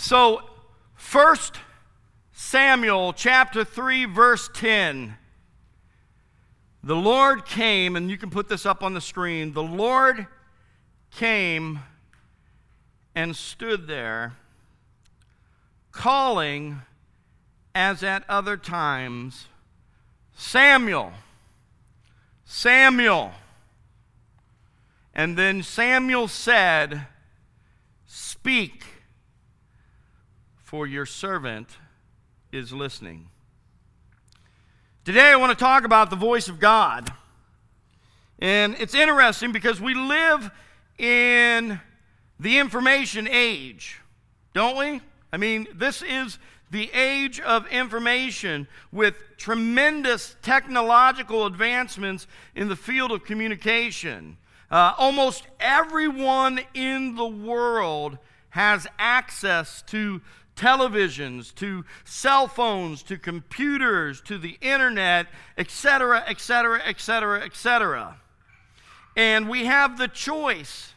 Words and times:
So, 0.00 0.42
first 0.94 1.56
Samuel 2.30 3.12
chapter 3.12 3.64
3 3.64 4.04
verse 4.04 4.48
10. 4.54 5.16
The 6.84 6.94
Lord 6.94 7.44
came 7.44 7.96
and 7.96 8.08
you 8.08 8.16
can 8.16 8.30
put 8.30 8.48
this 8.48 8.64
up 8.64 8.84
on 8.84 8.94
the 8.94 9.00
screen. 9.00 9.54
The 9.54 9.62
Lord 9.64 10.28
came 11.10 11.80
and 13.16 13.34
stood 13.34 13.88
there 13.88 14.36
calling 15.90 16.82
as 17.74 18.04
at 18.04 18.22
other 18.28 18.56
times 18.56 19.46
Samuel 20.36 21.12
Samuel 22.44 23.32
and 25.12 25.36
then 25.36 25.64
Samuel 25.64 26.28
said 26.28 27.08
speak 28.06 28.84
for 30.68 30.86
your 30.86 31.06
servant 31.06 31.78
is 32.52 32.74
listening. 32.74 33.26
Today 35.02 35.30
I 35.30 35.36
want 35.36 35.58
to 35.58 35.64
talk 35.64 35.84
about 35.84 36.10
the 36.10 36.16
voice 36.16 36.46
of 36.46 36.60
God. 36.60 37.10
And 38.38 38.76
it's 38.78 38.94
interesting 38.94 39.50
because 39.50 39.80
we 39.80 39.94
live 39.94 40.50
in 40.98 41.80
the 42.38 42.58
information 42.58 43.26
age, 43.30 44.02
don't 44.52 44.76
we? 44.76 45.00
I 45.32 45.38
mean, 45.38 45.68
this 45.74 46.02
is 46.02 46.38
the 46.70 46.90
age 46.92 47.40
of 47.40 47.66
information 47.68 48.68
with 48.92 49.14
tremendous 49.38 50.36
technological 50.42 51.46
advancements 51.46 52.26
in 52.54 52.68
the 52.68 52.76
field 52.76 53.10
of 53.10 53.24
communication. 53.24 54.36
Uh, 54.70 54.92
almost 54.98 55.46
everyone 55.60 56.60
in 56.74 57.14
the 57.14 57.26
world 57.26 58.18
has 58.50 58.86
access 58.98 59.80
to 59.82 60.20
televisions, 60.58 61.54
to 61.54 61.84
cell 62.04 62.48
phones, 62.48 63.02
to 63.04 63.16
computers, 63.16 64.20
to 64.22 64.36
the 64.36 64.58
internet, 64.60 65.28
etc., 65.56 66.24
etc., 66.26 66.82
etc., 66.84 67.42
etc. 67.44 68.16
And 69.16 69.48
we 69.48 69.64
have 69.64 69.96
the 69.96 70.08
choice 70.08 70.94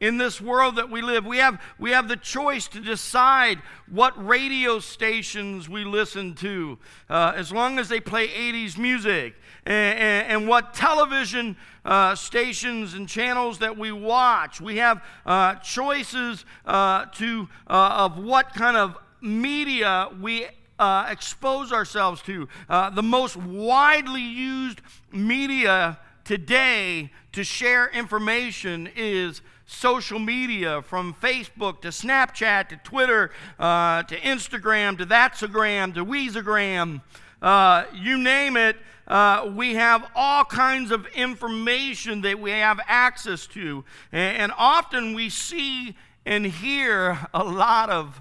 in 0.00 0.18
this 0.18 0.40
world 0.40 0.76
that 0.76 0.90
we 0.90 1.02
live. 1.02 1.26
We 1.26 1.38
have, 1.38 1.60
we 1.78 1.90
have 1.90 2.08
the 2.08 2.16
choice 2.16 2.68
to 2.68 2.80
decide 2.80 3.60
what 3.90 4.12
radio 4.24 4.78
stations 4.78 5.68
we 5.68 5.84
listen 5.84 6.34
to, 6.36 6.78
uh, 7.10 7.32
as 7.34 7.52
long 7.52 7.78
as 7.78 7.88
they 7.88 8.00
play 8.00 8.28
80s 8.28 8.78
music, 8.78 9.34
and, 9.66 9.98
and, 9.98 10.32
and 10.32 10.48
what 10.48 10.74
television 10.74 11.56
uh, 11.84 12.14
stations 12.14 12.94
and 12.94 13.08
channels 13.08 13.58
that 13.58 13.76
we 13.76 13.90
watch. 13.92 14.60
We 14.60 14.76
have 14.76 15.02
uh, 15.26 15.56
choices 15.56 16.44
uh, 16.66 17.06
to, 17.14 17.48
uh, 17.66 18.06
of 18.06 18.18
what 18.18 18.52
kind 18.52 18.76
of 18.76 18.96
media 19.20 20.08
we 20.20 20.46
uh, 20.78 21.06
expose 21.10 21.72
ourselves 21.72 22.22
to. 22.22 22.48
the 22.68 23.02
most 23.02 23.36
widely 23.36 24.22
used 24.22 24.80
media 25.12 25.98
today 26.24 27.10
to 27.32 27.42
share 27.42 27.88
information 27.88 28.88
is 28.94 29.40
social 29.68 30.18
media 30.18 30.80
from 30.80 31.14
Facebook 31.14 31.82
to 31.82 31.88
Snapchat 31.88 32.70
to 32.70 32.76
Twitter 32.78 33.30
uh, 33.58 34.02
to 34.04 34.16
Instagram 34.16 34.96
to 34.98 35.06
That'sagram 35.06 35.94
to 35.94 36.04
Weezagram. 36.04 37.02
Uh, 37.40 37.84
you 37.94 38.18
name 38.18 38.56
it, 38.56 38.76
uh, 39.06 39.52
we 39.54 39.74
have 39.74 40.10
all 40.16 40.44
kinds 40.44 40.90
of 40.90 41.06
information 41.08 42.22
that 42.22 42.40
we 42.40 42.50
have 42.50 42.80
access 42.88 43.46
to. 43.48 43.84
And, 44.10 44.38
and 44.38 44.52
often 44.56 45.14
we 45.14 45.28
see 45.28 45.94
and 46.24 46.46
hear 46.46 47.18
a 47.34 47.44
lot 47.44 47.90
of 47.90 48.20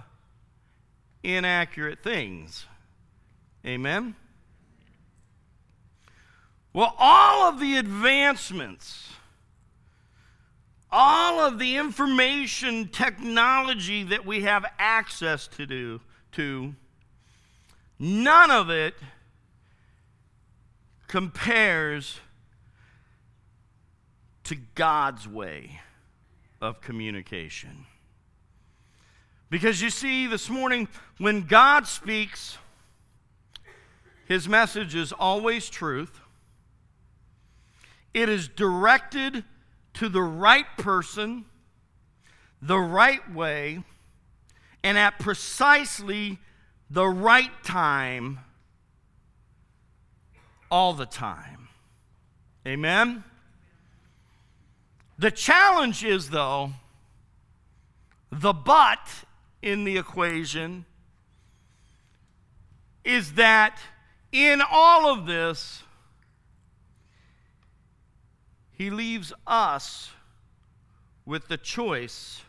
inaccurate 1.23 2.03
things. 2.03 2.66
Amen? 3.66 4.16
Well, 6.73 6.94
all 7.00 7.50
of 7.50 7.59
the 7.59 7.78
advancements 7.78 9.14
all 10.92 11.40
of 11.40 11.59
the 11.59 11.75
information 11.75 12.88
technology 12.90 14.03
that 14.03 14.25
we 14.25 14.44
have 14.44 14.66
access 14.80 15.48
to 15.48 15.66
do 15.66 16.00
to 16.34 16.74
none 18.00 18.52
of 18.52 18.70
it 18.70 18.96
compares 21.08 22.20
to 24.44 24.56
God's 24.76 25.28
way 25.28 25.81
of 26.62 26.80
communication. 26.81 27.86
Because 29.50 29.81
you 29.81 29.90
see, 29.90 30.28
this 30.28 30.50
morning, 30.50 30.88
when 31.18 31.42
God 31.42 31.88
speaks, 31.88 32.58
his 34.26 34.47
message 34.47 34.94
is 34.96 35.14
always 35.14 35.70
truth. 35.70 36.20
It 38.14 38.28
is 38.28 38.47
directed 38.47 39.46
to 39.97 40.09
the 40.09 40.22
right 40.22 40.66
person, 40.78 41.46
the 42.62 42.78
right 42.78 43.34
way, 43.34 43.84
and 44.84 44.97
at 44.97 45.18
precisely 45.19 46.38
the 46.90 47.08
right 47.08 47.52
time 47.63 48.40
all 50.69 50.94
the 50.94 51.06
time. 51.06 51.68
Amen? 52.68 53.24
The 55.18 55.31
challenge 55.31 56.03
is, 56.03 56.29
though, 56.29 56.74
the 58.31 58.53
but 58.53 59.09
in 59.64 59.84
the 59.84 59.97
equation 59.97 60.85
is 63.03 63.34
that 63.34 63.79
in 64.31 64.62
all 64.69 65.12
of 65.12 65.25
this, 65.25 65.81
he 68.78 68.92
leaves 68.92 69.34
us 69.48 70.12
with 71.26 71.48
the 71.48 71.58
choice 71.58 72.44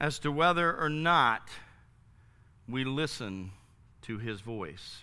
as 0.00 0.18
to 0.20 0.32
whether 0.32 0.74
or 0.74 0.88
not 0.88 1.48
we 2.66 2.84
listen 2.84 3.50
to 4.02 4.18
his 4.18 4.40
voice. 4.40 5.02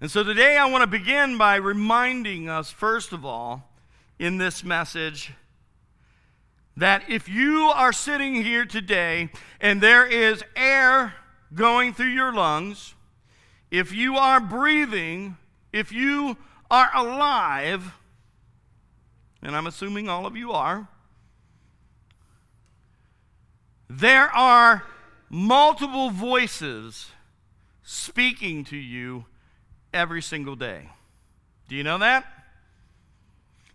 And 0.00 0.10
so 0.10 0.24
today 0.24 0.58
I 0.58 0.66
want 0.66 0.82
to 0.82 0.88
begin 0.88 1.38
by 1.38 1.54
reminding 1.54 2.48
us, 2.48 2.70
first 2.70 3.12
of 3.12 3.24
all, 3.24 3.70
in 4.18 4.38
this 4.38 4.64
message, 4.64 5.32
that 6.76 7.04
if 7.08 7.28
you 7.28 7.70
are 7.74 7.92
sitting 7.92 8.34
here 8.34 8.64
today 8.64 9.30
and 9.60 9.80
there 9.80 10.04
is 10.04 10.42
air 10.56 11.14
going 11.54 11.94
through 11.94 12.06
your 12.06 12.32
lungs, 12.32 12.94
if 13.70 13.92
you 13.92 14.16
are 14.16 14.40
breathing, 14.40 15.36
if 15.72 15.92
you 15.92 16.36
are 16.74 16.90
alive, 16.92 17.92
and 19.42 19.54
I'm 19.54 19.68
assuming 19.68 20.08
all 20.08 20.26
of 20.26 20.36
you 20.36 20.50
are, 20.50 20.88
there 23.88 24.28
are 24.34 24.82
multiple 25.30 26.10
voices 26.10 27.06
speaking 27.84 28.64
to 28.64 28.76
you 28.76 29.26
every 29.92 30.20
single 30.20 30.56
day. 30.56 30.88
Do 31.68 31.76
you 31.76 31.84
know 31.84 31.98
that? 31.98 32.26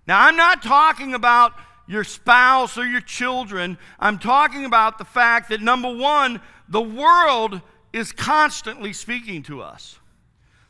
Now, 0.06 0.26
I'm 0.26 0.36
not 0.36 0.62
talking 0.62 1.14
about 1.14 1.54
your 1.88 2.04
spouse 2.04 2.78
or 2.78 2.86
your 2.86 3.00
children. 3.00 3.78
I'm 3.98 4.20
talking 4.20 4.66
about 4.66 4.98
the 4.98 5.06
fact 5.06 5.50
that, 5.50 5.62
number 5.62 5.96
one, 5.96 6.42
the 6.68 6.82
world 6.82 7.62
is 7.94 8.12
constantly 8.12 8.92
speaking 8.92 9.42
to 9.44 9.62
us. 9.62 10.00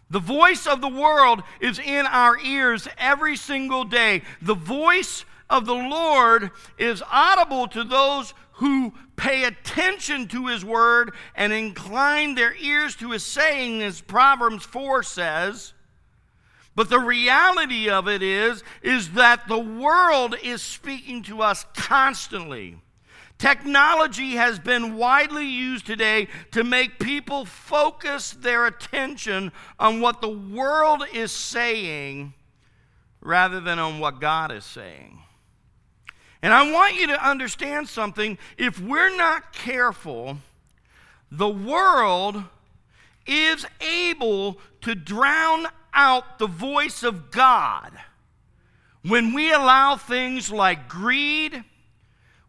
The 0.10 0.20
voice 0.20 0.66
of 0.66 0.82
the 0.82 0.88
world 0.88 1.44
is 1.60 1.78
in 1.78 2.06
our 2.06 2.40
ears 2.40 2.88
every 2.98 3.36
single 3.36 3.84
day. 3.84 4.24
The 4.42 4.56
voice 4.56 5.24
of 5.50 5.66
the 5.66 5.76
Lord 5.76 6.52
is 6.78 7.04
audible 7.12 7.68
to 7.70 7.84
those 7.84 8.34
who 8.54 8.94
pay 9.16 9.44
attention 9.44 10.28
to 10.30 10.48
his 10.48 10.66
word 10.66 11.14
and 11.36 11.54
incline 11.54 12.36
their 12.36 12.56
ears 12.56 12.96
to 12.98 13.12
his 13.12 13.24
saying, 13.24 13.82
as 13.82 14.02
Proverbs 14.02 14.66
4 14.66 15.04
says. 15.04 15.74
But 16.76 16.90
the 16.90 17.00
reality 17.00 17.90
of 17.90 18.08
it 18.08 18.24
is, 18.24 18.64
is 18.82 19.12
that 19.12 19.48
the 19.48 19.60
world 19.60 20.36
is 20.42 20.62
speaking 20.62 21.24
to 21.24 21.42
us 21.42 21.66
constantly. 21.76 22.78
Technology 23.40 24.32
has 24.32 24.60
been 24.60 24.98
widely 24.98 25.46
used 25.46 25.88
today 25.88 26.28
to 26.52 26.62
make 26.62 27.00
people 27.00 27.46
focus 27.46 28.32
their 28.32 28.68
attention 28.68 29.54
on 29.80 30.02
what 30.02 30.20
the 30.20 30.30
world 30.30 31.04
is 31.14 31.32
saying 31.32 32.34
rather 33.22 33.62
than 33.62 33.80
on 33.80 34.00
what 34.00 34.20
God 34.20 34.52
is 34.52 34.66
saying. 34.66 35.20
And 36.42 36.54
I 36.54 36.70
want 36.70 36.96
you 36.96 37.08
to 37.08 37.28
understand 37.28 37.88
something. 37.88 38.38
If 38.58 38.80
we're 38.82 39.16
not 39.16 39.54
careful, 39.54 40.38
the 41.32 41.50
world 41.50 42.44
is 43.26 43.66
able 43.80 44.58
to 44.82 44.96
drown 44.96 45.68
out 45.94 46.40
the 46.40 46.48
voice 46.48 47.04
of 47.04 47.32
God 47.32 47.92
when 49.04 49.34
we 49.34 49.54
allow 49.54 49.96
things 49.96 50.52
like 50.52 50.90
greed 50.90 51.64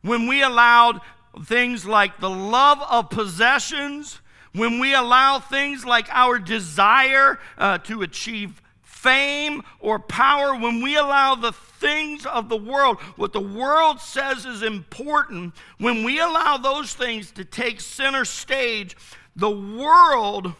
when 0.02 0.26
we 0.26 0.42
allowed 0.42 1.00
things 1.44 1.86
like 1.86 2.20
the 2.20 2.30
love 2.30 2.80
of 2.90 3.10
possessions, 3.10 4.20
when 4.52 4.80
we 4.80 4.94
allow 4.94 5.38
things 5.38 5.84
like 5.84 6.08
our 6.10 6.38
desire 6.38 7.38
uh, 7.58 7.78
to 7.78 8.02
achieve 8.02 8.60
fame 8.82 9.62
or 9.78 9.98
power, 9.98 10.54
when 10.54 10.82
we 10.82 10.96
allow 10.96 11.34
the 11.34 11.52
things 11.52 12.26
of 12.26 12.48
the 12.48 12.56
world, 12.56 12.98
what 13.16 13.32
the 13.32 13.40
world 13.40 14.00
says 14.00 14.44
is 14.44 14.62
important, 14.62 15.54
when 15.78 16.04
we 16.04 16.18
allow 16.20 16.56
those 16.56 16.92
things 16.92 17.30
to 17.30 17.44
take 17.44 17.80
center 17.80 18.24
stage, 18.24 18.96
the 19.36 19.50
world, 19.50 20.52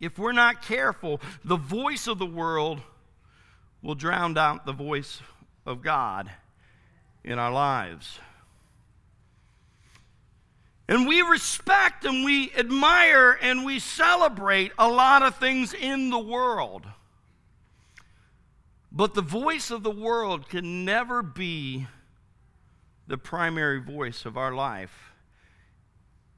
if 0.00 0.18
we're 0.18 0.32
not 0.32 0.62
careful, 0.62 1.20
the 1.44 1.56
voice 1.56 2.08
of 2.08 2.18
the 2.18 2.26
world 2.26 2.80
will 3.82 3.94
drown 3.94 4.36
out 4.36 4.66
the 4.66 4.72
voice 4.72 5.20
of 5.66 5.82
God 5.82 6.30
in 7.24 7.38
our 7.38 7.52
lives. 7.52 8.18
And 10.88 11.06
we 11.06 11.22
respect 11.22 12.04
and 12.04 12.24
we 12.24 12.52
admire 12.56 13.38
and 13.40 13.64
we 13.64 13.78
celebrate 13.78 14.72
a 14.76 14.88
lot 14.88 15.22
of 15.22 15.36
things 15.36 15.72
in 15.72 16.10
the 16.10 16.18
world. 16.18 16.84
But 18.90 19.14
the 19.14 19.22
voice 19.22 19.70
of 19.70 19.84
the 19.84 19.90
world 19.90 20.48
can 20.48 20.84
never 20.84 21.22
be 21.22 21.86
the 23.06 23.18
primary 23.18 23.80
voice 23.80 24.24
of 24.24 24.36
our 24.36 24.52
life 24.52 25.12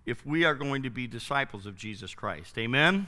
if 0.05 0.26
we 0.26 0.44
are 0.44 0.55
going 0.55 0.82
to 0.82 0.90
be 0.90 1.06
disciples 1.06 1.64
of 1.64 1.76
Jesus 1.76 2.14
Christ. 2.14 2.58
Amen? 2.58 3.06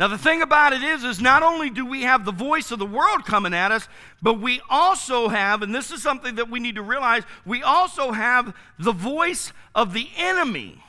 Now, 0.00 0.08
the 0.08 0.18
thing 0.18 0.42
about 0.42 0.72
it 0.72 0.82
is, 0.82 1.04
is 1.04 1.20
not 1.20 1.42
only 1.42 1.70
do 1.70 1.86
we 1.86 2.02
have 2.02 2.24
the 2.24 2.32
voice 2.32 2.70
of 2.70 2.78
the 2.78 2.86
world 2.86 3.24
coming 3.24 3.54
at 3.54 3.70
us, 3.70 3.88
but 4.20 4.40
we 4.40 4.60
also 4.68 5.28
have, 5.28 5.62
and 5.62 5.74
this 5.74 5.90
is 5.90 6.02
something 6.02 6.36
that 6.36 6.50
we 6.50 6.60
need 6.60 6.74
to 6.74 6.82
realize, 6.82 7.22
we 7.44 7.62
also 7.62 8.12
have 8.12 8.54
the 8.78 8.92
voice 8.92 9.52
of 9.74 9.92
the 9.92 10.08
enemy 10.16 10.82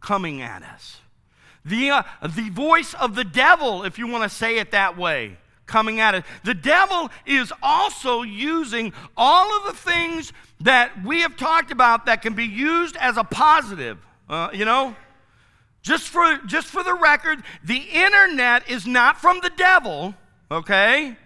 coming 0.00 0.42
at 0.42 0.62
us. 0.62 1.00
The, 1.64 1.90
uh, 1.90 2.02
the 2.22 2.50
voice 2.50 2.94
of 2.94 3.14
the 3.14 3.24
devil, 3.24 3.84
if 3.84 3.98
you 3.98 4.06
want 4.06 4.22
to 4.24 4.28
say 4.28 4.58
it 4.58 4.70
that 4.72 4.98
way, 4.98 5.38
coming 5.66 5.98
at 5.98 6.14
us. 6.14 6.24
The 6.44 6.54
devil 6.54 7.10
is 7.24 7.52
also 7.62 8.22
using 8.22 8.92
all 9.16 9.56
of 9.56 9.64
the 9.64 9.72
things 9.72 10.32
that 10.60 11.04
we 11.04 11.22
have 11.22 11.36
talked 11.36 11.70
about 11.70 12.06
that 12.06 12.22
can 12.22 12.34
be 12.34 12.44
used 12.44 12.96
as 12.96 13.16
a 13.16 13.24
positive. 13.24 13.98
Uh, 14.28 14.50
you 14.52 14.64
know, 14.64 14.94
just 15.84 16.08
for, 16.08 16.40
just 16.46 16.66
for 16.66 16.82
the 16.82 16.94
record, 16.94 17.44
the 17.62 17.76
internet 17.76 18.68
is 18.68 18.86
not 18.86 19.20
from 19.20 19.38
the 19.42 19.50
devil, 19.50 20.14
okay? 20.50 21.16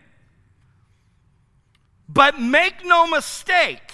But 2.09 2.41
make 2.41 2.85
no 2.85 3.07
mistake, 3.07 3.93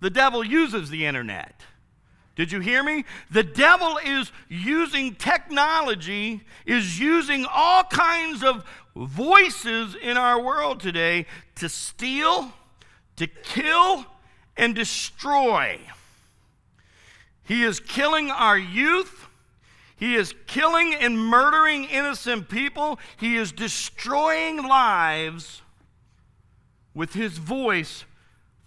the 0.00 0.10
devil 0.10 0.42
uses 0.42 0.88
the 0.88 1.06
internet. 1.06 1.62
Did 2.36 2.52
you 2.52 2.60
hear 2.60 2.82
me? 2.82 3.04
The 3.30 3.42
devil 3.42 3.98
is 4.02 4.32
using 4.48 5.14
technology, 5.14 6.40
is 6.64 6.98
using 6.98 7.44
all 7.44 7.84
kinds 7.84 8.42
of 8.42 8.64
voices 8.96 9.94
in 9.94 10.16
our 10.16 10.40
world 10.40 10.80
today 10.80 11.26
to 11.56 11.68
steal, 11.68 12.50
to 13.16 13.26
kill, 13.26 14.06
and 14.56 14.74
destroy. 14.74 15.80
He 17.44 17.62
is 17.62 17.78
killing 17.78 18.30
our 18.30 18.56
youth. 18.56 19.26
He 20.00 20.14
is 20.14 20.34
killing 20.46 20.94
and 20.94 21.18
murdering 21.18 21.84
innocent 21.84 22.48
people. 22.48 22.98
He 23.18 23.36
is 23.36 23.52
destroying 23.52 24.66
lives 24.66 25.60
with 26.94 27.12
his 27.12 27.36
voice 27.36 28.04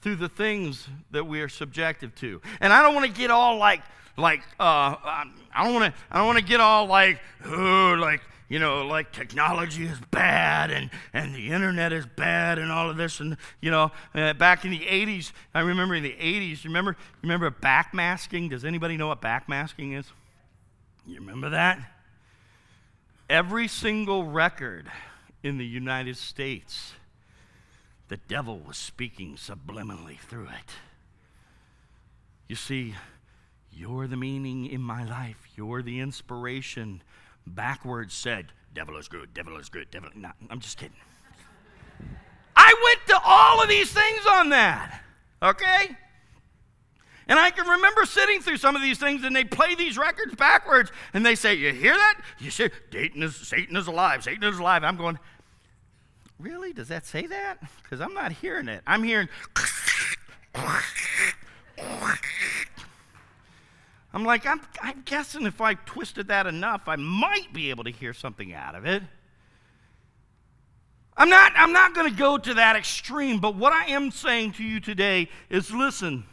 through 0.01 0.17
the 0.17 0.29
things 0.29 0.87
that 1.09 1.25
we 1.25 1.41
are 1.41 1.49
subjective 1.49 2.13
to. 2.15 2.39
And 2.61 2.71
I 2.71 2.83
don't 2.83 2.93
want 2.93 3.07
to 3.07 3.11
get 3.11 3.31
all 3.31 3.57
like, 3.57 3.81
like, 4.15 4.41
uh, 4.59 4.95
I 4.95 5.25
don't 5.63 5.73
want 5.73 5.91
to, 5.91 5.99
I 6.11 6.19
don't 6.19 6.27
want 6.27 6.37
to 6.37 6.45
get 6.45 6.61
all 6.61 6.85
like, 6.85 7.19
oh, 7.45 7.97
like, 7.99 8.21
you 8.47 8.59
know, 8.59 8.85
like 8.85 9.11
technology 9.11 9.85
is 9.85 9.97
bad 10.11 10.69
and, 10.69 10.91
and 11.13 11.33
the 11.33 11.49
internet 11.49 11.91
is 11.91 12.05
bad 12.05 12.59
and 12.59 12.71
all 12.71 12.91
of 12.91 12.97
this. 12.97 13.19
And, 13.19 13.37
you 13.59 13.71
know, 13.71 13.91
uh, 14.13 14.33
back 14.33 14.65
in 14.65 14.71
the 14.71 14.81
80s, 14.81 15.31
I 15.55 15.61
remember 15.61 15.95
in 15.95 16.03
the 16.03 16.13
80s, 16.13 16.63
remember, 16.63 16.95
remember 17.23 17.49
backmasking? 17.49 18.51
Does 18.51 18.63
anybody 18.63 18.97
know 18.97 19.07
what 19.07 19.19
backmasking 19.19 19.97
is? 19.97 20.05
You 21.05 21.19
remember 21.19 21.49
that? 21.49 21.79
Every 23.29 23.67
single 23.67 24.25
record 24.25 24.87
in 25.41 25.57
the 25.57 25.65
United 25.65 26.17
States, 26.17 26.93
the 28.07 28.17
devil 28.17 28.59
was 28.59 28.77
speaking 28.77 29.35
subliminally 29.35 30.19
through 30.19 30.47
it. 30.47 30.71
You 32.47 32.55
see, 32.55 32.95
you're 33.71 34.07
the 34.07 34.17
meaning 34.17 34.65
in 34.65 34.81
my 34.81 35.03
life, 35.03 35.47
you're 35.55 35.81
the 35.81 35.99
inspiration. 35.99 37.01
Backwards 37.47 38.13
said, 38.13 38.47
devil 38.73 38.97
is 38.97 39.07
good, 39.07 39.33
devil 39.33 39.57
is 39.57 39.69
good, 39.69 39.89
devil. 39.91 40.09
No, 40.15 40.29
I'm 40.49 40.59
just 40.59 40.77
kidding. 40.77 40.97
I 42.55 42.73
went 42.83 43.07
to 43.07 43.19
all 43.25 43.61
of 43.61 43.69
these 43.69 43.91
things 43.91 44.21
on 44.29 44.49
that, 44.49 45.01
okay? 45.41 45.97
And 47.27 47.39
I 47.39 47.51
can 47.51 47.67
remember 47.67 48.05
sitting 48.05 48.41
through 48.41 48.57
some 48.57 48.75
of 48.75 48.81
these 48.81 48.97
things 48.97 49.23
and 49.23 49.35
they 49.35 49.43
play 49.43 49.75
these 49.75 49.97
records 49.97 50.35
backwards 50.35 50.91
and 51.13 51.25
they 51.25 51.35
say, 51.35 51.53
You 51.53 51.71
hear 51.71 51.93
that? 51.93 52.21
You 52.39 52.51
say, 52.51 52.69
Satan 52.91 53.23
is, 53.23 53.35
Satan 53.35 53.75
is 53.75 53.87
alive, 53.87 54.23
Satan 54.23 54.43
is 54.43 54.59
alive. 54.59 54.83
I'm 54.83 54.97
going, 54.97 55.17
Really? 56.39 56.73
Does 56.73 56.89
that 56.89 57.05
say 57.05 57.25
that? 57.27 57.59
Because 57.81 58.01
I'm 58.01 58.13
not 58.13 58.33
hearing 58.33 58.67
it. 58.67 58.81
I'm 58.85 59.03
hearing. 59.03 59.29
I'm 64.13 64.25
like, 64.25 64.45
I'm, 64.45 64.61
I'm 64.81 65.01
guessing 65.05 65.45
if 65.45 65.61
I 65.61 65.73
twisted 65.73 66.27
that 66.27 66.45
enough, 66.45 66.83
I 66.87 66.97
might 66.97 67.51
be 67.53 67.69
able 67.69 67.85
to 67.85 67.89
hear 67.89 68.13
something 68.13 68.53
out 68.53 68.75
of 68.75 68.85
it. 68.85 69.01
I'm 71.15 71.29
not, 71.29 71.53
I'm 71.55 71.71
not 71.71 71.95
going 71.95 72.11
to 72.11 72.17
go 72.17 72.37
to 72.37 72.55
that 72.55 72.75
extreme, 72.75 73.39
but 73.39 73.55
what 73.55 73.71
I 73.71 73.85
am 73.85 74.11
saying 74.11 74.53
to 74.53 74.63
you 74.63 74.79
today 74.79 75.29
is 75.49 75.71
listen, 75.71 76.25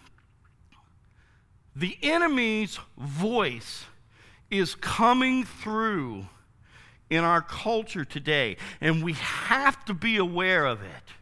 the 1.75 1.96
enemy's 2.02 2.78
voice 2.99 3.84
is 4.50 4.75
coming 4.75 5.44
through 5.44 6.26
in 7.08 7.25
our 7.25 7.43
culture 7.43 8.05
today, 8.05 8.56
and 8.81 9.02
we 9.02 9.12
have 9.14 9.84
to 9.84 9.94
be 9.94 10.17
aware 10.17 10.67
of 10.67 10.82
it. 10.82 11.14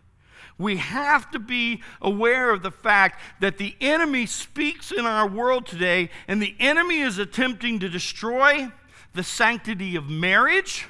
We 0.58 0.76
have 0.78 1.30
to 1.30 1.38
be 1.38 1.82
aware 2.02 2.50
of 2.50 2.62
the 2.62 2.70
fact 2.70 3.20
that 3.40 3.58
the 3.58 3.76
enemy 3.80 4.26
speaks 4.26 4.90
in 4.90 5.06
our 5.06 5.28
world 5.28 5.66
today, 5.66 6.10
and 6.26 6.42
the 6.42 6.56
enemy 6.58 7.00
is 7.00 7.18
attempting 7.18 7.78
to 7.78 7.88
destroy 7.88 8.68
the 9.14 9.22
sanctity 9.22 9.96
of 9.96 10.08
marriage. 10.08 10.86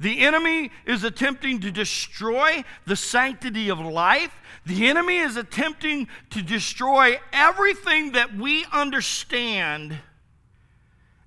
The 0.00 0.20
enemy 0.20 0.70
is 0.86 1.04
attempting 1.04 1.60
to 1.60 1.70
destroy 1.70 2.64
the 2.86 2.96
sanctity 2.96 3.68
of 3.68 3.78
life. 3.78 4.32
The 4.66 4.88
enemy 4.88 5.18
is 5.18 5.36
attempting 5.36 6.08
to 6.30 6.42
destroy 6.42 7.20
everything 7.32 8.12
that 8.12 8.34
we 8.34 8.64
understand 8.72 9.98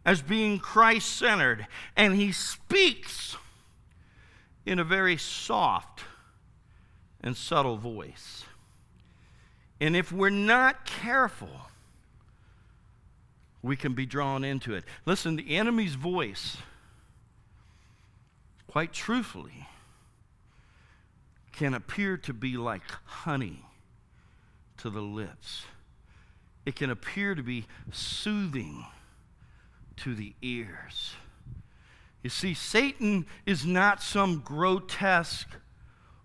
as 0.06 0.22
being 0.22 0.60
Christ 0.60 1.18
centered. 1.18 1.68
And 1.96 2.16
he 2.16 2.32
speaks 2.32 3.38
in 4.66 4.80
a 4.80 4.84
very 4.84 5.18
soft 5.18 6.04
and 7.22 7.36
subtle 7.36 7.78
voice. 7.78 8.44
And 9.80 9.96
if 9.96 10.12
we're 10.12 10.30
not 10.30 10.86
careful, 10.86 11.50
we 13.62 13.76
can 13.76 13.94
be 13.94 14.06
drawn 14.06 14.44
into 14.44 14.74
it. 14.74 14.84
Listen, 15.06 15.36
the 15.36 15.56
enemy's 15.56 15.96
voice, 15.96 16.58
quite 18.78 18.94
truthfully, 18.94 19.68
can 21.52 21.74
appear 21.74 22.16
to 22.16 22.32
be 22.32 22.58
like 22.58 22.84
honey 23.06 23.66
to 24.78 24.92
the 24.92 25.02
lips. 25.02 25.64
It 26.64 26.76
can 26.76 26.92
appear 26.92 27.34
to 27.34 27.42
be 27.42 27.66
soothing 27.92 28.86
to 29.96 30.14
the 30.14 30.36
ears. 30.44 31.16
You 32.22 32.30
see, 32.30 32.54
Satan 32.54 33.26
is 33.48 33.66
not 33.66 34.04
some 34.04 34.42
grotesque, 34.42 35.50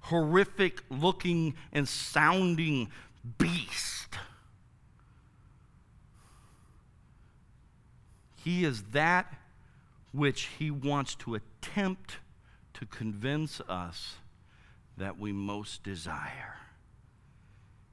horrific 0.00 0.82
looking 0.90 1.54
and 1.72 1.88
sounding 1.88 2.90
beast. 3.38 4.18
He 8.44 8.62
is 8.66 8.82
that 8.92 9.32
which 10.12 10.50
he 10.58 10.70
wants 10.70 11.14
to 11.14 11.34
attempt 11.34 12.18
to 12.82 12.86
convince 12.86 13.60
us 13.68 14.16
that 14.96 15.16
we 15.16 15.30
most 15.30 15.84
desire. 15.84 16.56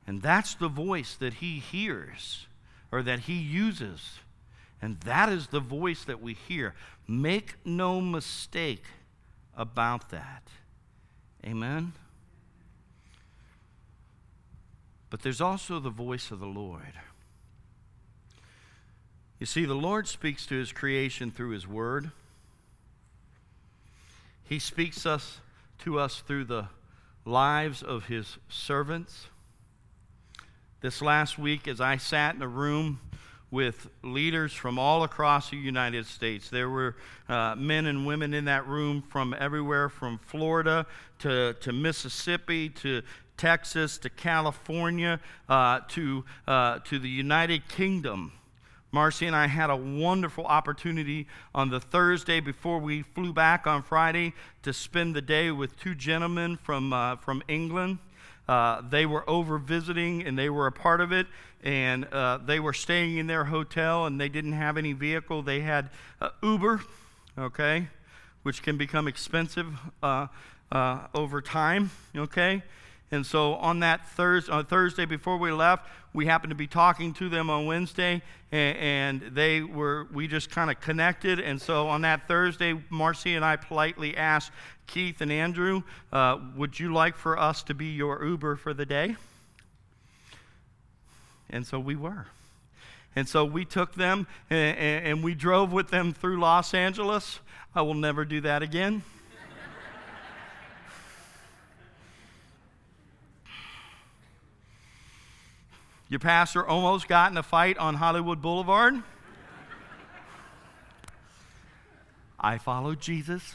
And 0.08 0.20
that's 0.20 0.56
the 0.56 0.68
voice 0.68 1.16
that 1.18 1.36
he 1.36 1.60
hears 1.60 2.48
or 2.92 3.04
that 3.04 3.20
he 3.20 3.36
uses. 3.36 4.18
And 4.82 5.00
that 5.02 5.30
is 5.30 5.48
the 5.48 5.60
voice 5.60 6.04
that 6.06 6.24
we 6.24 6.34
hear. 6.34 6.74
Make 7.08 7.58
no 7.64 8.02
mistake 8.02 8.84
about 9.56 10.10
that. 10.10 10.48
Amen? 11.46 11.94
But 15.12 15.22
there's 15.22 15.40
also 15.40 15.80
the 15.80 15.92
voice 15.92 16.32
of 16.32 16.40
the 16.40 16.48
Lord. 16.48 16.94
You 19.38 19.46
see, 19.46 19.66
the 19.66 19.76
Lord 19.76 20.08
speaks 20.08 20.48
to 20.48 20.56
his 20.56 20.72
creation 20.72 21.30
through 21.30 21.52
his 21.52 21.68
word. 21.68 22.10
He 24.50 24.58
speaks 24.58 25.06
us 25.06 25.42
to 25.84 26.00
us 26.00 26.24
through 26.26 26.46
the 26.46 26.70
lives 27.24 27.84
of 27.84 28.06
his 28.06 28.40
servants. 28.48 29.28
This 30.82 31.04
last 31.04 31.38
week, 31.38 31.68
as 31.68 31.80
I 31.80 31.98
sat 31.98 32.34
in 32.34 32.42
a 32.42 32.48
room 32.48 33.00
with 33.52 33.92
leaders 34.04 34.52
from 34.52 34.80
all 34.80 35.04
across 35.04 35.52
the 35.52 35.58
United 35.58 36.08
States. 36.08 36.50
There 36.50 36.68
were 36.68 36.96
uh, 37.28 37.54
men 37.58 37.86
and 37.86 38.08
women 38.08 38.34
in 38.34 38.46
that 38.46 38.66
room 38.68 39.04
from 39.04 39.36
everywhere 39.38 39.88
from 39.88 40.18
Florida 40.18 40.88
to, 41.20 41.54
to 41.54 41.72
Mississippi 41.72 42.70
to 42.70 43.04
Texas 43.38 44.00
to 44.00 44.10
California 44.10 45.20
uh, 45.48 45.82
to, 45.90 46.26
uh, 46.48 46.80
to 46.86 46.98
the 46.98 47.10
United 47.10 47.68
Kingdom. 47.68 48.34
Marcy 48.92 49.28
and 49.28 49.36
I 49.36 49.48
had 49.48 49.70
a 49.70 49.76
wonderful 49.76 50.46
opportunity 50.46 51.28
on 51.54 51.70
the 51.70 51.80
Thursday 51.80 52.40
before 52.40 52.80
we 52.80 53.04
flew 53.04 53.32
back 53.32 53.68
on 53.68 53.84
Friday 53.84 54.34
to 54.64 54.74
spend 54.74 55.16
the 55.16 55.22
day 55.22 55.52
with 55.52 55.78
two 55.80 55.94
gentlemen 55.94 56.58
from, 56.58 56.92
uh, 56.92 57.18
from 57.18 57.44
England. 57.48 58.00
Uh, 58.48 58.82
they 58.90 59.06
were 59.06 59.30
over 59.30 59.60
visiting 59.60 60.24
and 60.24 60.38
they 60.38 60.50
were 60.50 60.66
a 60.66 60.72
part 60.72 61.02
of 61.02 61.12
it, 61.12 61.28
and 61.64 62.06
uh, 62.06 62.40
they 62.44 62.60
were 62.60 62.74
staying 62.74 63.18
in 63.18 63.28
their 63.28 63.46
hotel 63.46 64.08
and 64.08 64.20
they 64.20 64.30
didn't 64.30 64.54
have 64.54 64.76
any 64.76 64.94
vehicle. 64.94 65.44
They 65.44 65.60
had 65.60 65.92
uh, 66.20 66.30
Uber, 66.42 66.82
okay, 67.38 67.90
which 68.42 68.64
can 68.64 68.76
become 68.76 69.08
expensive 69.08 69.68
uh, 70.02 70.28
uh, 70.72 71.08
over 71.14 71.42
time, 71.42 71.92
okay. 72.16 72.64
And 73.12 73.26
so 73.26 73.56
on 73.56 73.80
that 73.80 74.08
Thursday, 74.10 74.52
on 74.52 74.66
Thursday 74.66 75.06
before 75.06 75.38
we 75.38 75.52
left, 75.52 75.88
we 76.14 76.26
happened 76.26 76.52
to 76.52 76.56
be 76.56 76.68
talking 76.68 77.14
to 77.16 77.30
them 77.30 77.50
on 77.50 77.66
Wednesday, 77.66 78.22
and, 78.52 78.78
and 78.78 79.36
they 79.36 79.62
were 79.62 80.08
we 80.14 80.28
just 80.28 80.50
kind 80.52 80.70
of 80.70 80.80
connected. 80.80 81.40
And 81.40 81.62
so 81.62 81.88
on 81.88 82.02
that 82.02 82.28
Thursday, 82.28 82.80
Marcy 82.90 83.36
and 83.36 83.44
I 83.44 83.56
politely 83.56 84.16
asked 84.16 84.52
Keith 84.88 85.22
and 85.22 85.32
Andrew, 85.32 85.84
uh, 86.12 86.38
"Would 86.56 86.80
you 86.80 86.94
like 86.94 87.16
for 87.16 87.38
us 87.38 87.64
to 87.64 87.74
be 87.74 87.88
your 87.88 88.24
Uber 88.24 88.56
for 88.56 88.74
the 88.74 88.86
day?" 88.86 89.16
And 91.50 91.66
so 91.66 91.80
we 91.80 91.96
were. 91.96 92.28
And 93.16 93.28
so 93.28 93.44
we 93.44 93.66
took 93.66 93.96
them 93.96 94.28
and, 94.52 94.78
and 94.78 95.24
we 95.24 95.34
drove 95.34 95.74
with 95.74 95.90
them 95.90 96.14
through 96.14 96.40
Los 96.40 96.76
Angeles. 96.76 97.40
I 97.74 97.82
will 97.82 97.96
never 97.96 98.24
do 98.24 98.42
that 98.42 98.62
again. 98.62 99.02
Your 106.10 106.20
pastor 106.20 106.66
almost 106.66 107.08
got 107.08 107.32
in 107.32 107.38
a 107.38 107.44
fight 107.44 107.78
on 107.78 107.94
Hollywood 107.96 108.42
Boulevard. 108.42 109.04
I 112.40 112.58
followed 112.58 113.00
Jesus. 113.00 113.54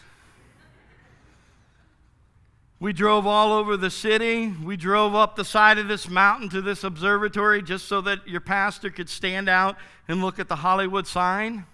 We 2.78 2.92
drove 2.92 3.26
all 3.26 3.52
over 3.52 3.76
the 3.76 3.90
city. 3.90 4.52
We 4.62 4.76
drove 4.76 5.16
up 5.16 5.34
the 5.34 5.44
side 5.44 5.78
of 5.78 5.88
this 5.88 6.08
mountain 6.08 6.48
to 6.50 6.62
this 6.62 6.84
observatory 6.84 7.60
just 7.60 7.88
so 7.88 8.00
that 8.02 8.28
your 8.28 8.40
pastor 8.40 8.90
could 8.90 9.08
stand 9.08 9.48
out 9.48 9.76
and 10.06 10.20
look 10.20 10.38
at 10.38 10.48
the 10.48 10.56
Hollywood 10.56 11.08
sign. 11.08 11.66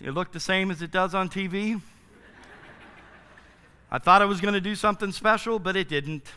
It 0.00 0.10
looked 0.10 0.32
the 0.32 0.40
same 0.40 0.70
as 0.70 0.80
it 0.80 0.92
does 0.92 1.14
on 1.14 1.28
TV. 1.28 1.80
I 3.90 3.98
thought 3.98 4.22
I 4.22 4.26
was 4.26 4.40
going 4.40 4.54
to 4.54 4.60
do 4.60 4.74
something 4.76 5.10
special, 5.10 5.58
but 5.58 5.74
it 5.74 5.88
didn't. 5.88 6.30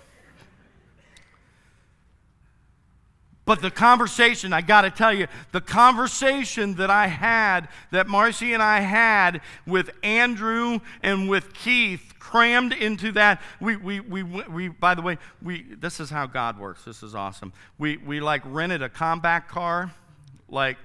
But 3.47 3.61
the 3.61 3.71
conversation, 3.71 4.51
I 4.51 4.59
got 4.59 4.81
to 4.81 4.91
tell 4.91 5.13
you, 5.13 5.27
the 5.53 5.61
conversation 5.61 6.75
that 6.75 6.89
I 6.89 7.07
had, 7.07 7.69
that 7.91 8.05
Marcy 8.05 8.51
and 8.51 8.61
I 8.61 8.81
had 8.81 9.39
with 9.65 9.89
Andrew 10.03 10.81
and 11.01 11.29
with 11.29 11.53
Keith, 11.53 12.15
crammed 12.19 12.73
into 12.73 13.13
that. 13.13 13.41
We, 13.61 13.77
we, 13.77 14.01
we, 14.01 14.23
we 14.23 14.67
by 14.67 14.95
the 14.95 15.01
way, 15.01 15.17
we, 15.41 15.61
this 15.63 16.01
is 16.01 16.09
how 16.09 16.25
God 16.25 16.59
works. 16.59 16.83
This 16.83 17.01
is 17.01 17.15
awesome. 17.15 17.53
We, 17.77 17.95
we 17.95 18.19
like 18.19 18.41
rented 18.43 18.83
a 18.83 18.89
compact 18.89 19.49
car. 19.49 19.93
Like, 20.49 20.75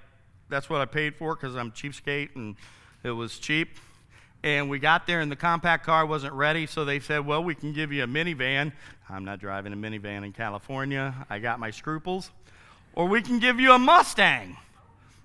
that's 0.48 0.70
what 0.70 0.80
I 0.80 0.84
paid 0.84 1.16
for 1.16 1.34
because 1.34 1.56
I'm 1.56 1.72
cheapskate 1.72 2.36
and 2.36 2.54
it 3.02 3.10
was 3.10 3.40
cheap. 3.40 3.76
And 4.44 4.70
we 4.70 4.78
got 4.78 5.08
there 5.08 5.20
and 5.20 5.32
the 5.32 5.36
compact 5.36 5.84
car 5.84 6.06
wasn't 6.06 6.34
ready, 6.34 6.66
so 6.66 6.84
they 6.84 7.00
said, 7.00 7.26
Well, 7.26 7.42
we 7.42 7.56
can 7.56 7.72
give 7.72 7.90
you 7.90 8.04
a 8.04 8.06
minivan. 8.06 8.72
I'm 9.10 9.24
not 9.24 9.40
driving 9.40 9.72
a 9.72 9.76
minivan 9.76 10.24
in 10.24 10.32
California. 10.32 11.26
I 11.28 11.40
got 11.40 11.58
my 11.58 11.72
scruples 11.72 12.30
or 12.94 13.06
we 13.06 13.22
can 13.22 13.38
give 13.38 13.58
you 13.58 13.72
a 13.72 13.78
Mustang. 13.78 14.56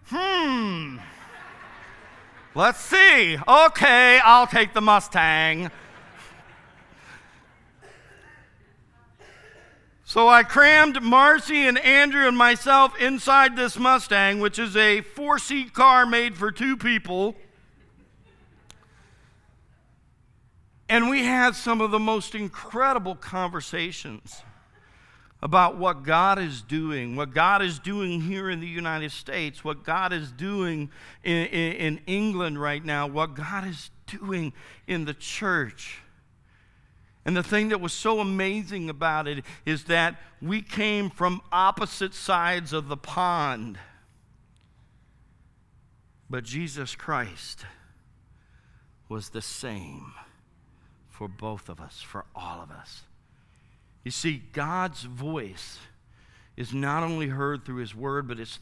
Hmm. 0.05 0.97
Let's 2.55 2.79
see. 2.79 3.37
Okay, 3.47 4.19
I'll 4.23 4.47
take 4.47 4.73
the 4.73 4.81
Mustang. 4.81 5.69
So 10.05 10.29
I 10.29 10.43
crammed 10.43 11.03
Marcy 11.03 11.67
and 11.67 11.77
Andrew 11.77 12.27
and 12.27 12.37
myself 12.37 12.97
inside 12.99 13.57
this 13.57 13.77
Mustang, 13.77 14.39
which 14.39 14.57
is 14.57 14.77
a 14.77 15.01
four 15.01 15.37
seat 15.37 15.73
car 15.73 16.05
made 16.05 16.37
for 16.37 16.49
two 16.49 16.77
people. 16.77 17.35
And 20.87 21.09
we 21.09 21.25
had 21.25 21.55
some 21.55 21.81
of 21.81 21.91
the 21.91 21.99
most 21.99 22.33
incredible 22.33 23.15
conversations 23.15 24.43
about 25.41 25.77
what 25.77 26.03
God 26.03 26.39
is 26.39 26.61
doing, 26.61 27.15
what 27.15 27.33
God 27.33 27.61
is 27.61 27.77
doing 27.77 28.21
here 28.21 28.49
in 28.49 28.59
the 28.59 28.67
United 28.67 29.11
States, 29.11 29.63
what 29.63 29.83
God 29.83 30.11
is 30.11 30.31
doing 30.31 30.89
in, 31.23 31.45
in, 31.47 31.73
in, 31.73 32.01
England 32.07 32.59
right 32.59 32.83
now, 32.83 33.05
what 33.05 33.35
God 33.35 33.67
is 33.67 33.91
doing 34.07 34.51
in 34.87 35.05
the 35.05 35.13
church. 35.13 35.99
And 37.23 37.37
the 37.37 37.43
thing 37.43 37.69
that 37.69 37.81
was 37.81 37.93
so 37.93 38.19
amazing 38.19 38.89
about 38.89 39.27
it 39.27 39.43
is 39.65 39.83
that 39.85 40.15
we 40.41 40.61
came 40.61 41.09
from 41.09 41.41
opposite 41.51 42.13
sides 42.13 42.73
of 42.73 42.87
the 42.87 42.97
pond. 42.97 43.77
But 46.29 46.45
Jesus 46.45 46.95
Christ 46.95 47.65
was 49.07 49.29
the 49.29 49.41
same 49.41 50.13
for 51.09 51.27
both 51.27 51.69
of 51.69 51.79
us, 51.79 52.01
for 52.01 52.25
all 52.35 52.61
of 52.61 52.71
us. 52.71 53.03
You 54.07 54.11
see, 54.11 54.41
God's 54.53 55.03
voice 55.03 55.79
is 56.55 56.73
not 56.73 57.03
only 57.03 57.27
heard 57.27 57.65
through 57.65 57.81
His 57.81 57.93
Word, 57.93 58.25
but 58.25 58.39
it's 58.39 58.57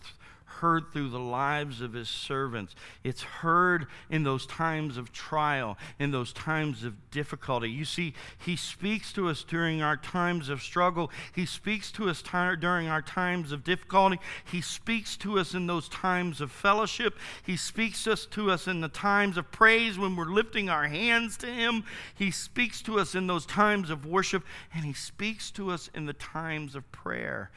heard 0.45 0.91
through 0.93 1.09
the 1.09 1.19
lives 1.19 1.81
of 1.81 1.93
his 1.93 2.07
servants. 2.07 2.75
It's 3.03 3.23
heard 3.23 3.87
in 4.09 4.23
those 4.23 4.45
times 4.45 4.97
of 4.97 5.11
trial, 5.11 5.77
in 5.99 6.11
those 6.11 6.31
times 6.31 6.83
of 6.83 7.11
difficulty. 7.11 7.69
You 7.69 7.83
see, 7.83 8.13
he 8.37 8.55
speaks 8.55 9.11
to 9.13 9.27
us 9.27 9.43
during 9.43 9.81
our 9.81 9.97
times 9.97 10.49
of 10.49 10.61
struggle. 10.61 11.11
He 11.33 11.45
speaks 11.45 11.91
to 11.93 12.09
us 12.09 12.21
t- 12.21 12.55
during 12.59 12.87
our 12.87 13.01
times 13.01 13.51
of 13.51 13.63
difficulty. 13.63 14.19
He 14.49 14.61
speaks 14.61 15.17
to 15.17 15.39
us 15.39 15.53
in 15.53 15.67
those 15.67 15.89
times 15.89 16.39
of 16.41 16.51
fellowship. 16.51 17.17
He 17.43 17.57
speaks 17.57 18.07
us 18.07 18.25
to 18.27 18.51
us 18.51 18.67
in 18.67 18.81
the 18.81 18.87
times 18.87 19.37
of 19.37 19.51
praise 19.51 19.97
when 19.97 20.15
we're 20.15 20.25
lifting 20.25 20.69
our 20.69 20.87
hands 20.87 21.37
to 21.37 21.47
him. 21.47 21.83
He 22.13 22.31
speaks 22.31 22.81
to 22.83 22.99
us 22.99 23.15
in 23.15 23.27
those 23.27 23.45
times 23.45 23.89
of 23.89 24.05
worship, 24.05 24.43
and 24.73 24.85
he 24.85 24.93
speaks 24.93 25.51
to 25.51 25.71
us 25.71 25.89
in 25.93 26.05
the 26.05 26.13
times 26.13 26.75
of 26.75 26.89
prayer. 26.91 27.51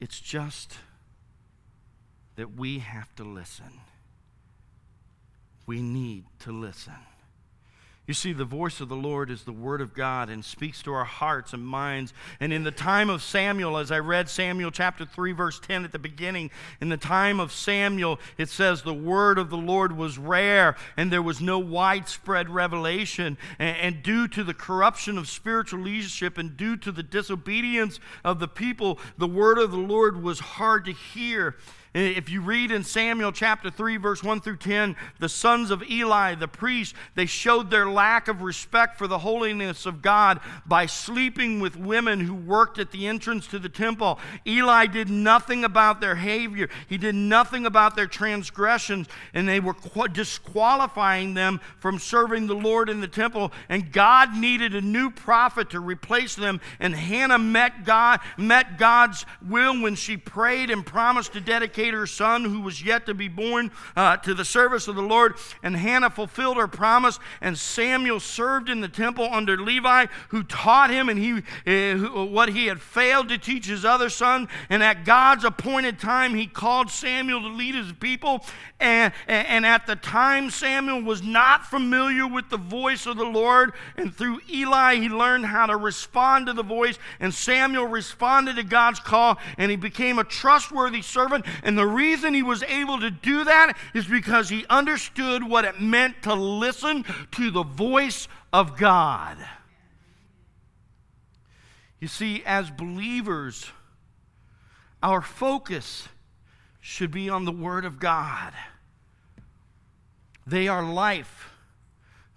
It's 0.00 0.20
just 0.20 0.78
that 2.36 2.56
we 2.56 2.80
have 2.80 3.14
to 3.16 3.24
listen. 3.24 3.80
We 5.66 5.80
need 5.80 6.24
to 6.40 6.52
listen. 6.52 6.94
You 8.06 8.12
see, 8.12 8.34
the 8.34 8.44
voice 8.44 8.82
of 8.82 8.90
the 8.90 8.96
Lord 8.96 9.30
is 9.30 9.44
the 9.44 9.52
Word 9.52 9.80
of 9.80 9.94
God 9.94 10.28
and 10.28 10.44
speaks 10.44 10.82
to 10.82 10.92
our 10.92 11.06
hearts 11.06 11.54
and 11.54 11.66
minds. 11.66 12.12
And 12.38 12.52
in 12.52 12.62
the 12.62 12.70
time 12.70 13.08
of 13.08 13.22
Samuel, 13.22 13.78
as 13.78 13.90
I 13.90 13.98
read 13.98 14.28
Samuel 14.28 14.70
chapter 14.70 15.06
3, 15.06 15.32
verse 15.32 15.58
10 15.58 15.86
at 15.86 15.92
the 15.92 15.98
beginning, 15.98 16.50
in 16.82 16.90
the 16.90 16.98
time 16.98 17.40
of 17.40 17.50
Samuel, 17.50 18.20
it 18.36 18.50
says 18.50 18.82
the 18.82 18.92
Word 18.92 19.38
of 19.38 19.48
the 19.48 19.56
Lord 19.56 19.96
was 19.96 20.18
rare 20.18 20.76
and 20.98 21.10
there 21.10 21.22
was 21.22 21.40
no 21.40 21.58
widespread 21.58 22.50
revelation. 22.50 23.38
And, 23.58 23.76
and 23.78 24.02
due 24.02 24.28
to 24.28 24.44
the 24.44 24.52
corruption 24.52 25.16
of 25.16 25.26
spiritual 25.26 25.80
leadership 25.80 26.36
and 26.36 26.58
due 26.58 26.76
to 26.76 26.92
the 26.92 27.02
disobedience 27.02 28.00
of 28.22 28.38
the 28.38 28.48
people, 28.48 28.98
the 29.16 29.26
Word 29.26 29.56
of 29.56 29.70
the 29.70 29.78
Lord 29.78 30.22
was 30.22 30.40
hard 30.40 30.84
to 30.84 30.92
hear. 30.92 31.56
If 31.94 32.28
you 32.28 32.40
read 32.40 32.72
in 32.72 32.82
Samuel 32.82 33.30
chapter 33.30 33.70
3, 33.70 33.98
verse 33.98 34.20
1 34.20 34.40
through 34.40 34.56
10, 34.56 34.96
the 35.20 35.28
sons 35.28 35.70
of 35.70 35.80
Eli, 35.88 36.34
the 36.34 36.48
priest, 36.48 36.96
they 37.14 37.26
showed 37.26 37.70
their 37.70 37.88
lack 37.88 38.26
of 38.26 38.42
respect 38.42 38.98
for 38.98 39.06
the 39.06 39.18
holiness 39.18 39.86
of 39.86 40.02
God 40.02 40.40
by 40.66 40.86
sleeping 40.86 41.60
with 41.60 41.76
women 41.76 42.18
who 42.18 42.34
worked 42.34 42.80
at 42.80 42.90
the 42.90 43.06
entrance 43.06 43.46
to 43.46 43.60
the 43.60 43.68
temple. 43.68 44.18
Eli 44.44 44.86
did 44.86 45.08
nothing 45.08 45.62
about 45.62 46.00
their 46.00 46.16
behavior, 46.16 46.68
he 46.88 46.96
did 46.96 47.14
nothing 47.14 47.66
about 47.66 47.94
their 47.94 48.06
transgressions, 48.06 49.06
and 49.34 49.46
they 49.46 49.60
were 49.60 49.76
disqualifying 50.12 51.34
them 51.34 51.60
from 51.78 51.98
serving 51.98 52.46
the 52.46 52.54
Lord 52.54 52.88
in 52.88 53.00
the 53.00 53.08
temple. 53.08 53.52
And 53.68 53.92
God 53.92 54.34
needed 54.34 54.74
a 54.74 54.80
new 54.80 55.10
prophet 55.10 55.70
to 55.70 55.80
replace 55.80 56.34
them. 56.34 56.60
And 56.80 56.94
Hannah 56.94 57.38
met 57.38 57.84
God, 57.84 58.20
met 58.38 58.78
God's 58.78 59.26
will 59.46 59.80
when 59.82 59.94
she 59.94 60.16
prayed 60.16 60.70
and 60.70 60.84
promised 60.84 61.34
to 61.34 61.40
dedicate 61.40 61.83
her 61.92 62.06
son, 62.06 62.44
who 62.44 62.60
was 62.60 62.82
yet 62.82 63.04
to 63.06 63.14
be 63.14 63.28
born, 63.28 63.70
uh, 63.96 64.16
to 64.18 64.32
the 64.32 64.44
service 64.44 64.88
of 64.88 64.96
the 64.96 65.02
Lord. 65.02 65.34
And 65.62 65.76
Hannah 65.76 66.08
fulfilled 66.08 66.56
her 66.56 66.68
promise, 66.68 67.18
and 67.40 67.58
Samuel 67.58 68.20
served 68.20 68.70
in 68.70 68.80
the 68.80 68.88
temple 68.88 69.28
under 69.30 69.60
Eli, 69.68 70.06
who 70.28 70.42
taught 70.44 70.90
him 70.90 71.08
and 71.08 71.18
he 71.18 71.42
uh, 71.66 72.24
what 72.24 72.48
he 72.48 72.66
had 72.66 72.80
failed 72.80 73.28
to 73.28 73.38
teach 73.38 73.66
his 73.66 73.84
other 73.84 74.08
son. 74.08 74.48
And 74.70 74.82
at 74.82 75.04
God's 75.04 75.44
appointed 75.44 75.98
time, 75.98 76.34
he 76.34 76.46
called 76.46 76.90
Samuel 76.90 77.40
to 77.42 77.48
lead 77.48 77.74
his 77.74 77.92
people. 77.92 78.44
And, 78.80 79.12
and 79.26 79.64
at 79.64 79.86
the 79.86 79.96
time, 79.96 80.50
Samuel 80.50 81.02
was 81.02 81.22
not 81.22 81.66
familiar 81.66 82.26
with 82.26 82.50
the 82.50 82.56
voice 82.56 83.06
of 83.06 83.16
the 83.16 83.24
Lord. 83.24 83.72
And 83.96 84.14
through 84.14 84.40
Eli, 84.50 84.96
he 84.96 85.08
learned 85.08 85.46
how 85.46 85.66
to 85.66 85.76
respond 85.76 86.46
to 86.46 86.52
the 86.52 86.62
voice. 86.62 86.98
And 87.20 87.32
Samuel 87.32 87.86
responded 87.86 88.56
to 88.56 88.62
God's 88.62 89.00
call, 89.00 89.38
and 89.58 89.70
he 89.70 89.76
became 89.76 90.18
a 90.18 90.24
trustworthy 90.24 91.02
servant. 91.02 91.46
And 91.74 91.78
the 91.80 91.86
reason 91.86 92.34
he 92.34 92.42
was 92.44 92.62
able 92.62 93.00
to 93.00 93.10
do 93.10 93.42
that 93.42 93.76
is 93.94 94.06
because 94.06 94.48
he 94.48 94.64
understood 94.70 95.42
what 95.42 95.64
it 95.64 95.80
meant 95.80 96.22
to 96.22 96.32
listen 96.32 97.04
to 97.32 97.50
the 97.50 97.64
voice 97.64 98.28
of 98.52 98.76
God. 98.76 99.36
You 101.98 102.06
see, 102.06 102.44
as 102.46 102.70
believers, 102.70 103.72
our 105.02 105.20
focus 105.20 106.06
should 106.80 107.10
be 107.10 107.28
on 107.28 107.44
the 107.44 107.50
Word 107.50 107.84
of 107.84 107.98
God. 107.98 108.52
They 110.46 110.68
are 110.68 110.84
life, 110.84 111.50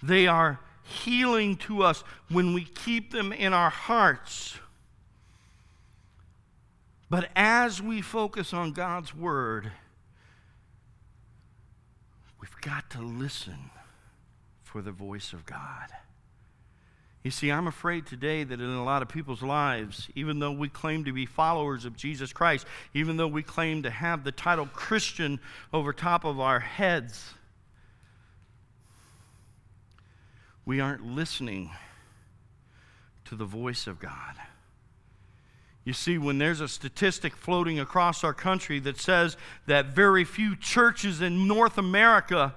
they 0.02 0.26
are 0.26 0.60
healing 0.82 1.58
to 1.58 1.84
us 1.84 2.04
when 2.32 2.56
we 2.56 2.64
keep 2.64 3.12
them 3.12 3.32
in 3.32 3.54
our 3.54 3.70
hearts. 3.70 4.58
But 7.10 7.30
as 7.36 7.82
we 7.82 8.02
focus 8.02 8.54
on 8.54 8.74
God's 8.74 9.16
Word, 9.16 9.72
we've 12.42 12.62
got 12.62 12.90
to 12.92 13.02
listen 13.02 13.72
for 14.64 14.82
the 14.82 14.92
voice 14.92 15.32
of 15.32 15.46
God. 15.46 15.88
You 17.24 17.32
see, 17.32 17.52
I'm 17.52 17.68
afraid 17.68 18.06
today 18.06 18.44
that 18.44 18.60
in 18.60 18.70
a 18.70 18.84
lot 18.84 19.02
of 19.02 19.10
people's 19.10 19.42
lives, 19.42 20.08
even 20.16 20.40
though 20.40 20.52
we 20.52 20.70
claim 20.70 21.06
to 21.06 21.14
be 21.14 21.26
followers 21.26 21.84
of 21.84 21.96
Jesus 21.96 22.32
Christ, 22.32 22.66
even 22.94 23.18
though 23.18 23.28
we 23.28 23.44
claim 23.44 23.84
to 23.84 23.90
have 23.90 24.24
the 24.24 24.32
title 24.32 24.66
Christian 24.66 25.40
over 25.74 25.92
top 25.92 26.24
of 26.24 26.40
our 26.40 26.60
heads, 26.60 27.34
we 30.66 30.80
aren't 30.80 31.06
listening 31.06 31.72
to 33.26 33.36
the 33.36 33.46
voice 33.46 33.88
of 33.88 34.00
God. 34.00 34.36
You 35.88 35.94
see, 35.94 36.18
when 36.18 36.38
there's 36.38 36.60
a 36.60 36.68
statistic 36.68 37.34
floating 37.34 37.80
across 37.80 38.26
our 38.26 38.34
country 38.34 38.82
that 38.82 39.00
says 39.00 39.38
that 39.68 39.86
very 39.86 40.26
few 40.26 40.58
churches 40.58 41.22
in 41.22 41.48
North 41.48 41.78
America 41.78 42.54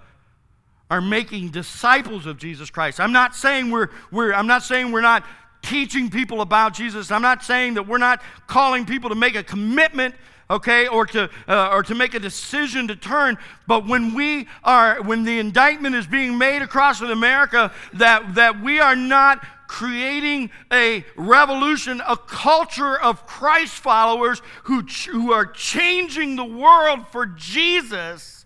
are 0.90 1.00
making 1.00 1.50
disciples 1.50 2.26
of 2.26 2.38
Jesus 2.38 2.70
Christ. 2.70 2.98
I'm 2.98 3.12
not 3.12 3.36
saying 3.36 3.70
we're, 3.70 3.90
we're 4.10 4.32
I'm 4.32 4.48
not 4.48 4.64
saying 4.64 4.90
we're 4.90 5.00
not 5.00 5.24
teaching 5.62 6.10
people 6.10 6.40
about 6.40 6.74
Jesus. 6.74 7.12
I'm 7.12 7.22
not 7.22 7.44
saying 7.44 7.74
that 7.74 7.86
we're 7.86 7.98
not 7.98 8.20
calling 8.48 8.84
people 8.84 9.10
to 9.10 9.14
make 9.14 9.36
a 9.36 9.44
commitment 9.44 10.16
okay 10.50 10.88
or 10.88 11.06
to 11.06 11.30
uh, 11.46 11.68
or 11.70 11.84
to 11.84 11.94
make 11.94 12.14
a 12.14 12.18
decision 12.18 12.88
to 12.88 12.96
turn 12.96 13.38
but 13.68 13.86
when 13.86 14.12
we 14.14 14.48
are 14.64 15.00
when 15.02 15.22
the 15.22 15.38
indictment 15.38 15.94
is 15.94 16.08
being 16.08 16.36
made 16.36 16.60
across 16.60 17.00
america 17.00 17.72
that 17.92 18.34
that 18.34 18.60
we 18.60 18.80
are 18.80 18.96
not 18.96 19.46
creating 19.70 20.50
a 20.72 21.04
revolution 21.16 22.02
a 22.08 22.16
culture 22.16 22.98
of 22.98 23.24
christ 23.26 23.74
followers 23.74 24.42
who 24.64 24.82
who 25.12 25.32
are 25.32 25.46
changing 25.46 26.34
the 26.34 26.44
world 26.44 27.06
for 27.08 27.24
jesus 27.24 28.44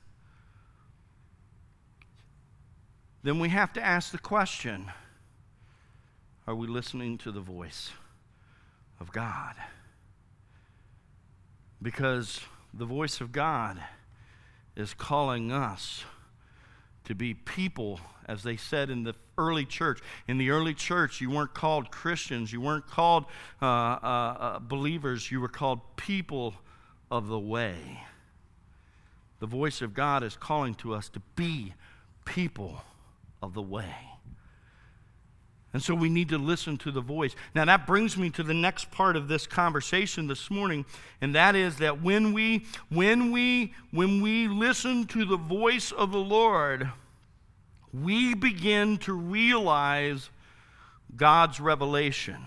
then 3.23 3.39
we 3.39 3.49
have 3.49 3.73
to 3.73 3.83
ask 3.83 4.13
the 4.13 4.19
question 4.19 4.91
are 6.47 6.55
we 6.55 6.67
listening 6.67 7.17
to 7.19 7.33
the 7.33 7.41
voice 7.41 7.91
of 9.01 9.11
God? 9.13 9.55
Because 11.81 12.41
the 12.75 12.85
voice 12.85 13.23
of 13.23 13.33
God 13.33 13.83
is 14.77 14.93
calling 14.93 15.51
us 15.51 16.05
to 17.05 17.15
be 17.15 17.33
people, 17.33 17.99
as 18.27 18.43
they 18.43 18.57
said 18.57 18.91
in 18.91 19.05
the 19.05 19.15
early 19.39 19.65
church. 19.65 20.01
In 20.29 20.39
the 20.39 20.51
early 20.51 20.75
church, 20.75 21.21
you 21.21 21.31
weren't 21.31 21.55
called 21.55 21.91
Christians, 21.91 22.53
you 22.53 22.61
weren't 22.61 22.87
called 22.87 23.25
uh, 23.61 23.67
uh, 23.67 23.69
uh, 23.69 24.59
believers, 24.59 25.31
you 25.31 25.41
were 25.41 25.49
called 25.49 25.81
people 25.97 26.55
of 27.11 27.29
the 27.29 27.39
way. 27.39 28.01
The 29.41 29.47
voice 29.47 29.83
of 29.83 29.95
God 29.95 30.23
is 30.23 30.37
calling 30.37 30.75
to 30.77 30.95
us 30.95 31.09
to 31.11 31.21
be 31.37 31.75
people 32.25 32.83
of 33.43 33.55
the 33.55 33.63
way. 33.63 33.95
And 35.75 35.83
so 35.83 35.93
we 35.93 36.09
need 36.09 36.29
to 36.29 36.39
listen 36.39 36.79
to 36.79 36.93
the 36.93 37.01
voice. 37.01 37.35
Now, 37.53 37.65
that 37.65 37.85
brings 37.85 38.17
me 38.17 38.31
to 38.31 38.45
the 38.45 38.55
next 38.55 38.93
part 38.93 39.17
of 39.17 39.27
this 39.27 39.45
conversation 39.45 40.29
this 40.29 40.49
morning, 40.49 40.87
and 41.21 41.35
that 41.35 41.57
is 41.57 41.79
that 41.79 42.01
when 42.01 42.33
we, 42.33 42.65
when 42.91 43.33
we, 43.33 43.75
when 43.91 44.23
we 44.23 44.47
listen 44.47 45.05
to 45.09 45.25
the 45.25 45.37
voice 45.37 45.91
of 45.91 46.13
the 46.13 46.19
Lord, 46.19 46.93
we 48.03 48.35
begin 48.35 48.99
to 48.99 49.13
realize 49.13 50.29
God's 51.17 51.61
revelation. 51.61 52.39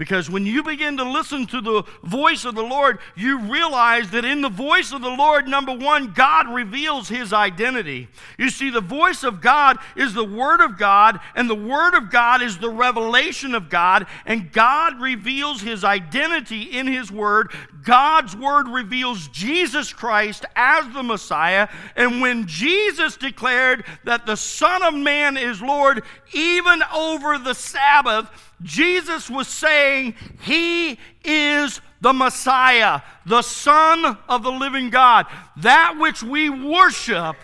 Because 0.00 0.30
when 0.30 0.46
you 0.46 0.62
begin 0.62 0.96
to 0.96 1.04
listen 1.04 1.44
to 1.48 1.60
the 1.60 1.82
voice 2.02 2.46
of 2.46 2.54
the 2.54 2.62
Lord, 2.62 3.00
you 3.16 3.38
realize 3.38 4.08
that 4.12 4.24
in 4.24 4.40
the 4.40 4.48
voice 4.48 4.94
of 4.94 5.02
the 5.02 5.10
Lord, 5.10 5.46
number 5.46 5.76
one, 5.76 6.14
God 6.14 6.48
reveals 6.48 7.10
his 7.10 7.34
identity. 7.34 8.08
You 8.38 8.48
see, 8.48 8.70
the 8.70 8.80
voice 8.80 9.24
of 9.24 9.42
God 9.42 9.76
is 9.96 10.14
the 10.14 10.24
Word 10.24 10.62
of 10.62 10.78
God, 10.78 11.20
and 11.34 11.50
the 11.50 11.54
Word 11.54 11.92
of 11.92 12.10
God 12.10 12.40
is 12.40 12.56
the 12.56 12.70
revelation 12.70 13.54
of 13.54 13.68
God, 13.68 14.06
and 14.24 14.50
God 14.50 14.98
reveals 15.02 15.60
his 15.60 15.84
identity 15.84 16.62
in 16.62 16.86
his 16.86 17.12
Word. 17.12 17.52
God's 17.84 18.34
Word 18.34 18.68
reveals 18.68 19.28
Jesus 19.28 19.92
Christ 19.92 20.46
as 20.56 20.90
the 20.94 21.02
Messiah, 21.02 21.68
and 21.94 22.22
when 22.22 22.46
Jesus 22.46 23.18
declared 23.18 23.84
that 24.04 24.24
the 24.24 24.38
Son 24.38 24.82
of 24.82 24.94
Man 24.94 25.36
is 25.36 25.60
Lord, 25.60 26.02
even 26.32 26.82
over 26.90 27.36
the 27.36 27.54
Sabbath, 27.54 28.49
Jesus 28.62 29.30
was 29.30 29.48
saying, 29.48 30.14
He 30.42 30.98
is 31.24 31.80
the 32.00 32.12
Messiah, 32.12 33.02
the 33.26 33.42
Son 33.42 34.18
of 34.28 34.42
the 34.42 34.52
living 34.52 34.90
God. 34.90 35.26
That 35.58 35.96
which 35.98 36.22
we 36.22 36.50
worship 36.50 37.36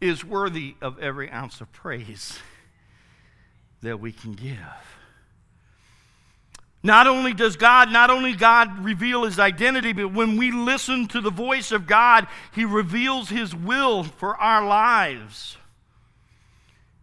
is 0.00 0.24
worthy 0.24 0.76
of 0.80 0.98
every 0.98 1.30
ounce 1.30 1.60
of 1.60 1.72
praise 1.72 2.38
that 3.82 4.00
we 4.00 4.12
can 4.12 4.32
give. 4.32 4.56
Not 6.82 7.08
only 7.08 7.34
does 7.34 7.56
God, 7.56 7.90
not 7.90 8.08
only 8.08 8.34
God 8.34 8.84
reveal 8.84 9.24
his 9.24 9.38
identity, 9.38 9.92
but 9.92 10.12
when 10.12 10.36
we 10.36 10.52
listen 10.52 11.08
to 11.08 11.20
the 11.20 11.30
voice 11.30 11.72
of 11.72 11.86
God, 11.86 12.28
he 12.54 12.64
reveals 12.64 13.28
his 13.28 13.54
will 13.54 14.04
for 14.04 14.36
our 14.36 14.64
lives. 14.64 15.56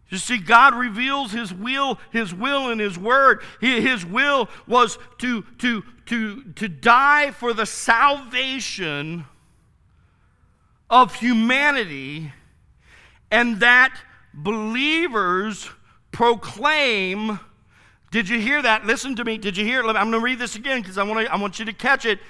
You 0.08 0.18
see, 0.18 0.38
God 0.38 0.74
reveals 0.74 1.32
His 1.32 1.52
will, 1.52 1.98
His 2.12 2.32
will 2.32 2.70
in 2.70 2.78
His 2.78 2.98
Word. 2.98 3.42
His 3.60 4.06
will 4.06 4.48
was 4.66 4.98
to, 5.18 5.42
to, 5.58 5.82
to, 6.06 6.42
to 6.54 6.68
die 6.68 7.32
for 7.32 7.52
the 7.52 7.66
salvation 7.66 9.24
of 10.88 11.16
humanity, 11.16 12.32
and 13.30 13.58
that 13.60 13.98
believers 14.32 15.68
proclaim. 16.12 17.40
Did 18.12 18.28
you 18.28 18.38
hear 18.38 18.62
that? 18.62 18.86
Listen 18.86 19.16
to 19.16 19.24
me. 19.24 19.36
Did 19.36 19.56
you 19.56 19.64
hear? 19.64 19.80
I'm 19.80 19.94
going 19.94 20.12
to 20.12 20.20
read 20.20 20.38
this 20.38 20.54
again 20.54 20.80
because 20.80 20.96
I, 20.98 21.02
want 21.02 21.28
I 21.28 21.36
want 21.36 21.58
you 21.58 21.64
to 21.64 21.72
catch 21.72 22.06
it. 22.06 22.20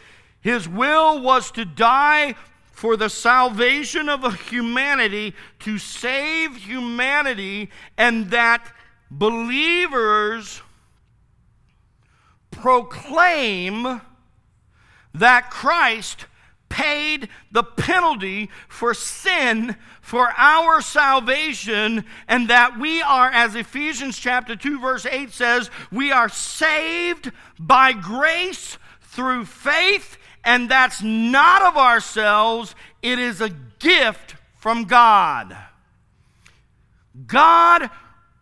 His 0.40 0.66
will 0.66 1.20
was 1.20 1.50
to 1.52 1.66
die 1.66 2.34
for 2.76 2.94
the 2.94 3.08
salvation 3.08 4.06
of 4.06 4.50
humanity, 4.50 5.34
to 5.58 5.78
save 5.78 6.56
humanity, 6.56 7.70
and 7.96 8.30
that 8.30 8.70
believers 9.10 10.60
proclaim 12.50 14.02
that 15.14 15.50
Christ 15.50 16.26
paid 16.68 17.30
the 17.50 17.62
penalty 17.62 18.50
for 18.68 18.92
sin 18.92 19.74
for 20.02 20.34
our 20.36 20.82
salvation, 20.82 22.04
and 22.28 22.48
that 22.48 22.78
we 22.78 23.00
are, 23.00 23.30
as 23.30 23.54
Ephesians 23.54 24.18
chapter 24.18 24.54
2, 24.54 24.80
verse 24.80 25.06
8 25.06 25.32
says, 25.32 25.70
we 25.90 26.12
are 26.12 26.28
saved 26.28 27.32
by 27.58 27.94
grace 27.94 28.76
through 29.00 29.46
faith, 29.46 30.18
and 30.46 30.70
that's 30.70 31.02
not 31.02 31.60
of 31.60 31.76
ourselves, 31.76 32.74
it 33.02 33.18
is 33.18 33.40
a 33.40 33.50
gift 33.80 34.36
from 34.54 34.84
God. 34.84 35.56
God 37.26 37.90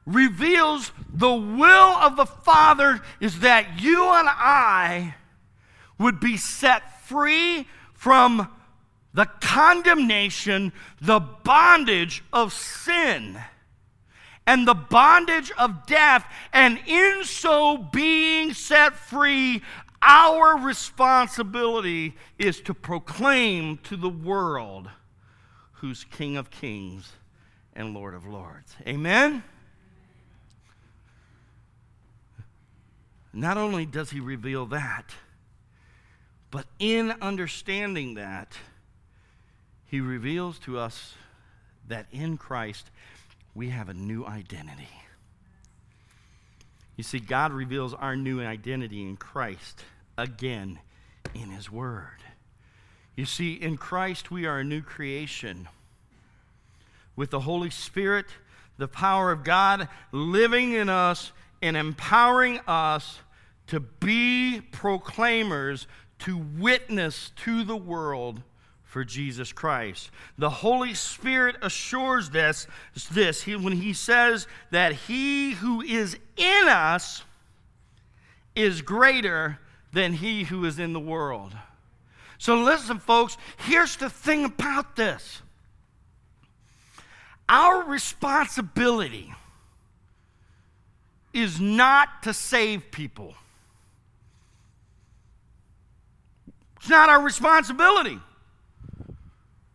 reveals 0.04 0.92
the 1.12 1.34
will 1.34 1.66
of 1.66 2.16
the 2.16 2.26
Father 2.26 3.00
is 3.20 3.40
that 3.40 3.80
you 3.80 4.04
and 4.04 4.28
I 4.28 5.14
would 5.98 6.20
be 6.20 6.36
set 6.36 7.06
free 7.06 7.66
from 7.94 8.48
the 9.14 9.26
condemnation, 9.40 10.72
the 11.00 11.20
bondage 11.20 12.22
of 12.32 12.52
sin, 12.52 13.38
and 14.46 14.68
the 14.68 14.74
bondage 14.74 15.52
of 15.52 15.86
death, 15.86 16.26
and 16.52 16.78
in 16.86 17.24
so 17.24 17.78
being 17.78 18.52
set 18.52 18.94
free, 18.94 19.62
our 20.04 20.58
responsibility 20.58 22.14
is 22.38 22.60
to 22.62 22.74
proclaim 22.74 23.78
to 23.78 23.96
the 23.96 24.08
world 24.08 24.88
who's 25.72 26.04
King 26.04 26.36
of 26.36 26.50
Kings 26.50 27.12
and 27.74 27.94
Lord 27.94 28.14
of 28.14 28.26
Lords. 28.26 28.76
Amen? 28.86 29.42
Not 33.32 33.56
only 33.56 33.84
does 33.84 34.10
he 34.10 34.20
reveal 34.20 34.66
that, 34.66 35.06
but 36.50 36.66
in 36.78 37.10
understanding 37.20 38.14
that, 38.14 38.52
he 39.86 40.00
reveals 40.00 40.58
to 40.60 40.78
us 40.78 41.14
that 41.88 42.06
in 42.12 42.36
Christ 42.36 42.90
we 43.54 43.70
have 43.70 43.88
a 43.88 43.94
new 43.94 44.24
identity. 44.24 44.88
You 46.96 47.02
see, 47.02 47.18
God 47.18 47.52
reveals 47.52 47.92
our 47.92 48.14
new 48.14 48.40
identity 48.40 49.02
in 49.02 49.16
Christ 49.16 49.84
again 50.16 50.78
in 51.34 51.50
His 51.50 51.70
Word. 51.70 52.22
You 53.16 53.24
see, 53.24 53.54
in 53.54 53.76
Christ 53.76 54.30
we 54.30 54.46
are 54.46 54.58
a 54.58 54.64
new 54.64 54.82
creation. 54.82 55.68
With 57.16 57.30
the 57.30 57.40
Holy 57.40 57.70
Spirit, 57.70 58.26
the 58.76 58.88
power 58.88 59.30
of 59.30 59.44
God 59.44 59.88
living 60.10 60.72
in 60.72 60.88
us 60.88 61.32
and 61.62 61.76
empowering 61.76 62.60
us 62.66 63.20
to 63.68 63.80
be 63.80 64.60
proclaimers 64.72 65.86
to 66.20 66.36
witness 66.58 67.30
to 67.36 67.64
the 67.64 67.76
world 67.76 68.42
for 68.82 69.04
Jesus 69.04 69.52
Christ. 69.52 70.10
The 70.38 70.50
Holy 70.50 70.94
Spirit 70.94 71.56
assures 71.62 72.30
this, 72.30 72.66
this 73.10 73.42
he, 73.42 73.56
when 73.56 73.72
he 73.72 73.92
says 73.92 74.46
that 74.70 74.92
he 74.92 75.52
who 75.52 75.82
is 75.82 76.16
in 76.36 76.68
us 76.68 77.24
is 78.54 78.82
greater 78.82 79.58
than 79.94 80.12
he 80.12 80.44
who 80.44 80.64
is 80.64 80.78
in 80.78 80.92
the 80.92 81.00
world. 81.00 81.56
So 82.38 82.56
listen, 82.56 82.98
folks, 82.98 83.36
here's 83.56 83.96
the 83.96 84.10
thing 84.10 84.44
about 84.44 84.96
this 84.96 85.40
our 87.48 87.84
responsibility 87.84 89.32
is 91.32 91.60
not 91.60 92.22
to 92.22 92.32
save 92.32 92.90
people. 92.90 93.34
It's 96.76 96.88
not 96.88 97.08
our 97.08 97.20
responsibility. 97.20 98.18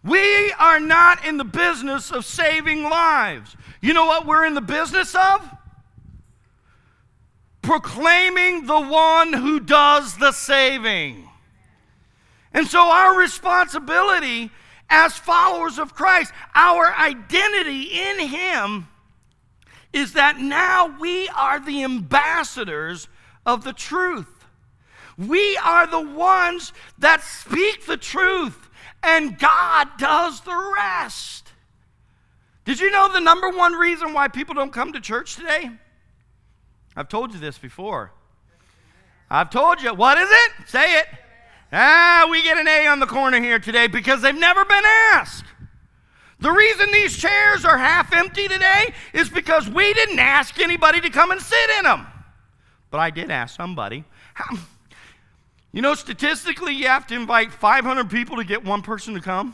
We 0.04 0.52
are 0.54 0.80
not 0.80 1.26
in 1.26 1.38
the 1.38 1.44
business 1.44 2.12
of 2.12 2.24
saving 2.24 2.84
lives. 2.84 3.58
You 3.82 3.94
know 3.94 4.06
what 4.06 4.26
we're 4.26 4.46
in 4.46 4.54
the 4.54 4.62
business 4.62 5.14
of? 5.16 5.59
Proclaiming 7.62 8.66
the 8.66 8.80
one 8.80 9.34
who 9.34 9.60
does 9.60 10.18
the 10.18 10.32
saving. 10.32 11.30
And 12.54 12.68
so, 12.68 12.80
our 12.82 13.18
responsibility 13.18 14.52
as 14.90 15.18
followers 15.18 15.78
of 15.78 15.94
Christ, 15.94 16.34
our 16.56 16.94
identity 16.96 17.84
in 17.84 18.28
Him, 18.28 18.88
is 19.94 20.14
that 20.14 20.40
now 20.40 20.96
we 21.00 21.28
are 21.30 21.60
the 21.60 21.84
ambassadors 21.84 23.08
of 23.46 23.64
the 23.64 23.74
truth. 23.74 24.46
We 25.18 25.58
are 25.58 25.86
the 25.86 26.02
ones 26.02 26.74
that 26.98 27.22
speak 27.24 27.86
the 27.86 27.98
truth, 27.98 28.70
and 29.04 29.38
God 29.38 29.90
does 29.98 30.42
the 30.42 30.74
rest. 30.76 31.52
Did 32.66 32.80
you 32.80 32.92
know 32.92 33.12
the 33.12 33.20
number 33.20 33.50
one 33.50 33.74
reason 33.74 34.14
why 34.14 34.28
people 34.28 34.56
don't 34.56 34.72
come 34.72 34.94
to 34.94 35.02
church 35.02 35.36
today? 35.36 35.72
I've 36.96 37.10
told 37.10 37.34
you 37.34 37.40
this 37.40 37.58
before. 37.58 38.12
I've 39.30 39.50
told 39.50 39.82
you. 39.82 39.94
What 39.94 40.18
is 40.18 40.30
it? 40.30 40.52
Say 40.68 41.00
it. 41.00 41.08
Ah, 41.72 42.28
we 42.30 42.42
get 42.42 42.58
an 42.58 42.68
A 42.68 42.88
on 42.88 43.00
the 43.00 43.06
corner 43.06 43.40
here 43.40 43.60
today 43.60 43.88
because 43.88 44.22
they've 44.22 44.38
never 44.38 44.66
been 44.66 44.84
asked. 45.14 45.46
The 46.40 46.52
reason 46.52 46.92
these 46.92 47.18
chairs 47.18 47.66
are 47.66 47.78
half 47.78 48.14
empty 48.14 48.48
today 48.48 48.94
is 49.14 49.30
because 49.30 49.70
we 49.70 49.94
didn't 49.94 50.20
ask 50.20 50.60
anybody 50.60 51.02
to 51.02 51.10
come 51.10 51.32
and 51.32 51.42
sit 51.42 51.70
in 51.78 51.84
them. 51.84 52.08
But 52.90 53.00
I 53.00 53.10
did 53.10 53.30
ask 53.30 53.56
somebody. 53.56 54.04
You 55.72 55.84
know, 55.84 55.94
statistically, 55.94 56.74
you 56.74 56.88
have 56.88 57.06
to 57.08 57.16
invite 57.16 57.52
500 57.52 58.10
people 58.10 58.38
to 58.38 58.44
get 58.44 58.66
one 58.66 58.82
person 58.82 59.14
to 59.14 59.22
come. 59.22 59.54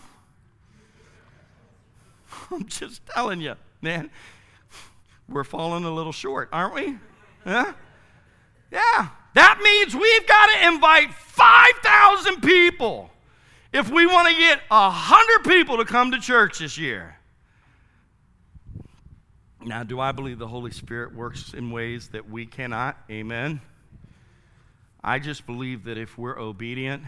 I'm 2.52 2.66
just 2.66 3.06
telling 3.08 3.42
you, 3.42 3.56
man. 3.82 4.10
We're 5.28 5.44
falling 5.44 5.84
a 5.84 5.92
little 5.94 6.12
short, 6.12 6.50
aren't 6.54 6.74
we? 6.74 6.98
Huh? 7.46 7.74
Yeah. 8.72 9.10
That 9.36 9.60
means 9.62 9.94
we've 9.94 10.28
got 10.28 10.48
to 10.48 10.68
invite 10.68 11.14
5,000 11.14 12.42
people 12.42 13.12
if 13.74 13.92
we 13.92 14.06
want 14.06 14.30
to 14.30 14.36
get 14.36 14.60
100 14.70 15.44
people 15.44 15.78
to 15.78 15.86
come 15.86 16.12
to 16.12 16.20
church 16.20 16.60
this 16.60 16.78
year. 16.78 17.18
Now, 19.64 19.84
do 19.84 20.00
I 20.00 20.12
believe 20.12 20.40
the 20.40 20.48
Holy 20.48 20.72
Spirit 20.72 21.14
works 21.16 21.54
in 21.54 21.72
ways 21.72 22.10
that 22.10 22.30
we 22.30 22.46
cannot? 22.46 22.98
Amen. 23.10 23.62
I 25.04 25.20
just 25.20 25.46
believe 25.46 25.84
that 25.86 25.98
if 25.98 26.18
we're 26.18 26.40
obedient, 26.40 27.04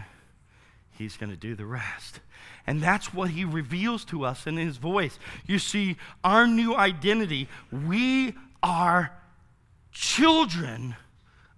He's 0.90 1.16
going 1.16 1.30
to 1.30 1.36
do 1.36 1.54
the 1.54 1.66
rest. 1.66 2.20
And 2.66 2.82
that's 2.82 3.14
what 3.14 3.30
He 3.30 3.44
reveals 3.44 4.04
to 4.06 4.24
us 4.24 4.46
in 4.46 4.56
His 4.56 4.76
voice. 4.76 5.18
You 5.46 5.58
see, 5.58 5.96
our 6.22 6.46
new 6.46 6.74
identity, 6.74 7.48
we 7.70 8.34
are 8.62 9.12
children 9.98 10.94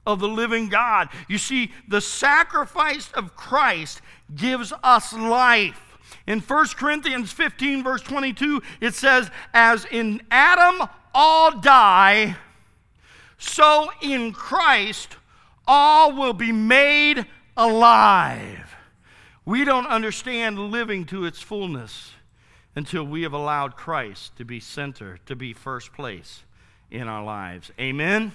of 0.06 0.18
the 0.18 0.28
living 0.28 0.70
God. 0.70 1.10
You 1.28 1.36
see, 1.36 1.72
the 1.86 2.00
sacrifice 2.00 3.12
of 3.12 3.36
Christ 3.36 4.00
gives 4.34 4.72
us 4.82 5.12
life. 5.12 5.98
In 6.26 6.40
1 6.40 6.66
Corinthians 6.68 7.32
15, 7.32 7.84
verse 7.84 8.00
22, 8.02 8.62
it 8.80 8.94
says, 8.94 9.30
As 9.52 9.84
in 9.84 10.22
Adam 10.30 10.88
all 11.14 11.60
die, 11.60 12.36
so 13.36 13.90
in 14.00 14.32
Christ 14.32 15.16
all 15.66 16.12
will 16.12 16.32
be 16.32 16.50
made 16.50 17.26
alive. 17.56 18.74
We 19.44 19.64
don't 19.64 19.86
understand 19.86 20.58
living 20.58 21.04
to 21.06 21.26
its 21.26 21.42
fullness 21.42 22.12
until 22.74 23.04
we 23.04 23.22
have 23.22 23.32
allowed 23.34 23.76
Christ 23.76 24.36
to 24.36 24.44
be 24.44 24.60
center, 24.60 25.18
to 25.26 25.36
be 25.36 25.52
first 25.52 25.92
place 25.92 26.44
in 26.90 27.08
our 27.08 27.24
lives. 27.24 27.70
Amen. 27.78 28.32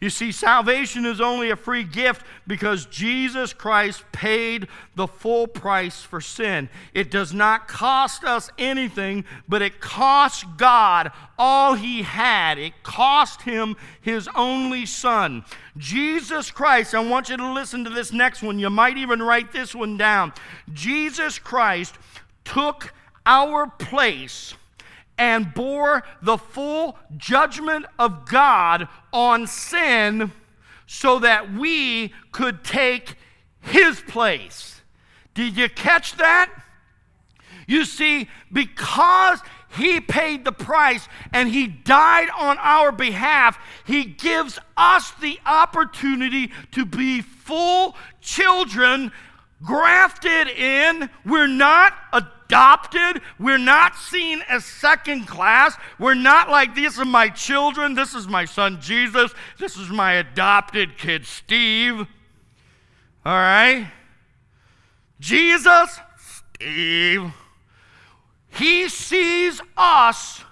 You 0.00 0.10
see, 0.10 0.30
salvation 0.30 1.04
is 1.04 1.20
only 1.20 1.50
a 1.50 1.56
free 1.56 1.82
gift 1.82 2.24
because 2.46 2.86
Jesus 2.86 3.52
Christ 3.52 4.04
paid 4.12 4.68
the 4.94 5.08
full 5.08 5.48
price 5.48 6.02
for 6.02 6.20
sin. 6.20 6.68
It 6.94 7.10
does 7.10 7.34
not 7.34 7.66
cost 7.66 8.22
us 8.22 8.48
anything, 8.58 9.24
but 9.48 9.60
it 9.60 9.80
cost 9.80 10.44
God 10.56 11.10
all 11.36 11.74
he 11.74 12.02
had. 12.02 12.58
It 12.58 12.84
cost 12.84 13.42
him 13.42 13.74
his 14.00 14.28
only 14.36 14.86
son. 14.86 15.44
Jesus 15.76 16.52
Christ, 16.52 16.94
I 16.94 17.00
want 17.00 17.28
you 17.28 17.36
to 17.36 17.52
listen 17.52 17.82
to 17.82 17.90
this 17.90 18.12
next 18.12 18.40
one. 18.40 18.60
You 18.60 18.70
might 18.70 18.98
even 18.98 19.20
write 19.20 19.50
this 19.52 19.74
one 19.74 19.96
down. 19.96 20.32
Jesus 20.72 21.40
Christ 21.40 21.96
took 22.44 22.92
our 23.26 23.66
place 23.66 24.54
and 25.18 25.52
bore 25.52 26.04
the 26.22 26.38
full 26.38 26.96
judgment 27.16 27.84
of 27.98 28.26
God 28.26 28.88
on 29.12 29.46
sin 29.46 30.32
so 30.86 31.18
that 31.18 31.52
we 31.52 32.14
could 32.32 32.64
take 32.64 33.16
his 33.60 34.00
place. 34.00 34.80
Did 35.34 35.56
you 35.56 35.68
catch 35.68 36.16
that? 36.16 36.50
You 37.66 37.84
see, 37.84 38.28
because 38.50 39.40
He 39.76 40.00
paid 40.00 40.44
the 40.44 40.52
price 40.52 41.06
and 41.32 41.50
He 41.50 41.66
died 41.66 42.28
on 42.36 42.56
our 42.58 42.90
behalf. 42.90 43.58
He 43.86 44.04
gives 44.04 44.58
us 44.76 45.12
the 45.20 45.38
opportunity 45.44 46.50
to 46.72 46.86
be 46.86 47.20
full 47.20 47.94
children, 48.22 49.12
grafted 49.62 50.48
in. 50.48 51.10
We're 51.24 51.46
not 51.46 51.94
adopted. 52.12 53.22
We're 53.38 53.58
not 53.58 53.96
seen 53.96 54.42
as 54.48 54.64
second 54.64 55.26
class. 55.26 55.76
We're 55.98 56.14
not 56.14 56.50
like, 56.50 56.74
these 56.74 56.98
are 56.98 57.04
my 57.04 57.28
children. 57.28 57.94
This 57.94 58.14
is 58.14 58.26
my 58.26 58.44
son 58.44 58.80
Jesus. 58.80 59.32
This 59.58 59.76
is 59.76 59.90
my 59.90 60.14
adopted 60.14 60.96
kid 60.98 61.26
Steve. 61.26 62.06
All 63.24 63.34
right? 63.34 63.90
Jesus, 65.20 65.98
Steve, 66.16 67.32
he 68.50 68.88
sees 68.88 69.60
us 69.76 70.44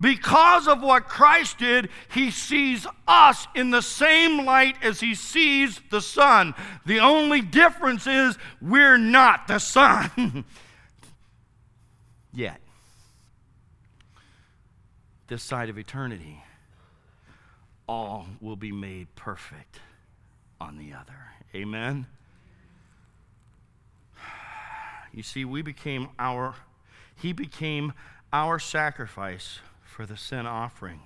because 0.00 0.66
of 0.66 0.82
what 0.82 1.08
Christ 1.08 1.58
did, 1.58 1.90
he 2.12 2.30
sees 2.30 2.86
us 3.06 3.46
in 3.54 3.70
the 3.70 3.82
same 3.82 4.46
light 4.46 4.76
as 4.82 5.00
he 5.00 5.14
sees 5.14 5.78
the 5.90 6.00
Son. 6.00 6.54
The 6.86 7.00
only 7.00 7.42
difference 7.42 8.06
is 8.06 8.38
we're 8.62 8.96
not 8.96 9.46
the 9.46 9.58
Son 9.58 10.44
yet. 12.32 12.60
This 15.28 15.42
side 15.42 15.68
of 15.68 15.78
eternity, 15.78 16.42
all 17.86 18.26
will 18.40 18.56
be 18.56 18.72
made 18.72 19.14
perfect 19.16 19.80
on 20.60 20.78
the 20.78 20.94
other. 20.94 21.14
Amen. 21.54 22.06
You 25.12 25.22
see, 25.22 25.44
we 25.44 25.60
became 25.60 26.08
our, 26.18 26.54
he 27.16 27.32
became 27.32 27.92
our 28.32 28.58
sacrifice 28.58 29.58
for 29.90 30.06
the 30.06 30.16
sin 30.16 30.46
offering. 30.46 31.00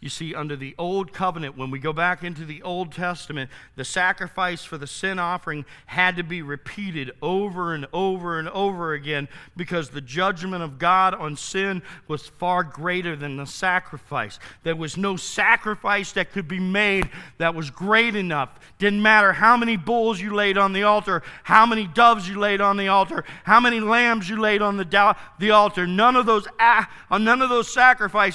You 0.00 0.08
see, 0.08 0.34
under 0.34 0.56
the 0.56 0.74
Old 0.78 1.12
Covenant, 1.12 1.56
when 1.56 1.70
we 1.70 1.78
go 1.78 1.92
back 1.92 2.24
into 2.24 2.44
the 2.44 2.62
Old 2.62 2.92
Testament, 2.92 3.50
the 3.76 3.84
sacrifice 3.84 4.64
for 4.64 4.78
the 4.78 4.86
sin 4.86 5.18
offering 5.18 5.64
had 5.86 6.16
to 6.16 6.24
be 6.24 6.42
repeated 6.42 7.12
over 7.22 7.74
and 7.74 7.86
over 7.92 8.38
and 8.38 8.48
over 8.48 8.94
again 8.94 9.28
because 9.56 9.90
the 9.90 10.00
judgment 10.00 10.62
of 10.62 10.78
God 10.78 11.14
on 11.14 11.36
sin 11.36 11.82
was 12.08 12.26
far 12.26 12.64
greater 12.64 13.14
than 13.14 13.36
the 13.36 13.46
sacrifice. 13.46 14.38
There 14.62 14.74
was 14.74 14.96
no 14.96 15.16
sacrifice 15.16 16.12
that 16.12 16.32
could 16.32 16.48
be 16.48 16.60
made 16.60 17.08
that 17.38 17.54
was 17.54 17.70
great 17.70 18.16
enough. 18.16 18.58
Didn't 18.78 19.02
matter 19.02 19.32
how 19.32 19.56
many 19.56 19.76
bulls 19.76 20.20
you 20.20 20.34
laid 20.34 20.56
on 20.56 20.72
the 20.72 20.82
altar, 20.82 21.22
how 21.44 21.66
many 21.66 21.86
doves 21.86 22.28
you 22.28 22.38
laid 22.38 22.60
on 22.60 22.76
the 22.76 22.88
altar, 22.88 23.24
how 23.44 23.60
many 23.60 23.80
lambs 23.80 24.28
you 24.28 24.40
laid 24.40 24.62
on 24.62 24.78
the, 24.78 25.16
the 25.38 25.50
altar. 25.50 25.86
None 25.86 26.16
of 26.16 26.26
those, 26.26 26.48
uh, 26.58 26.84
none 27.12 27.42
of 27.42 27.50
those 27.50 27.72
sacrifices 27.72 28.29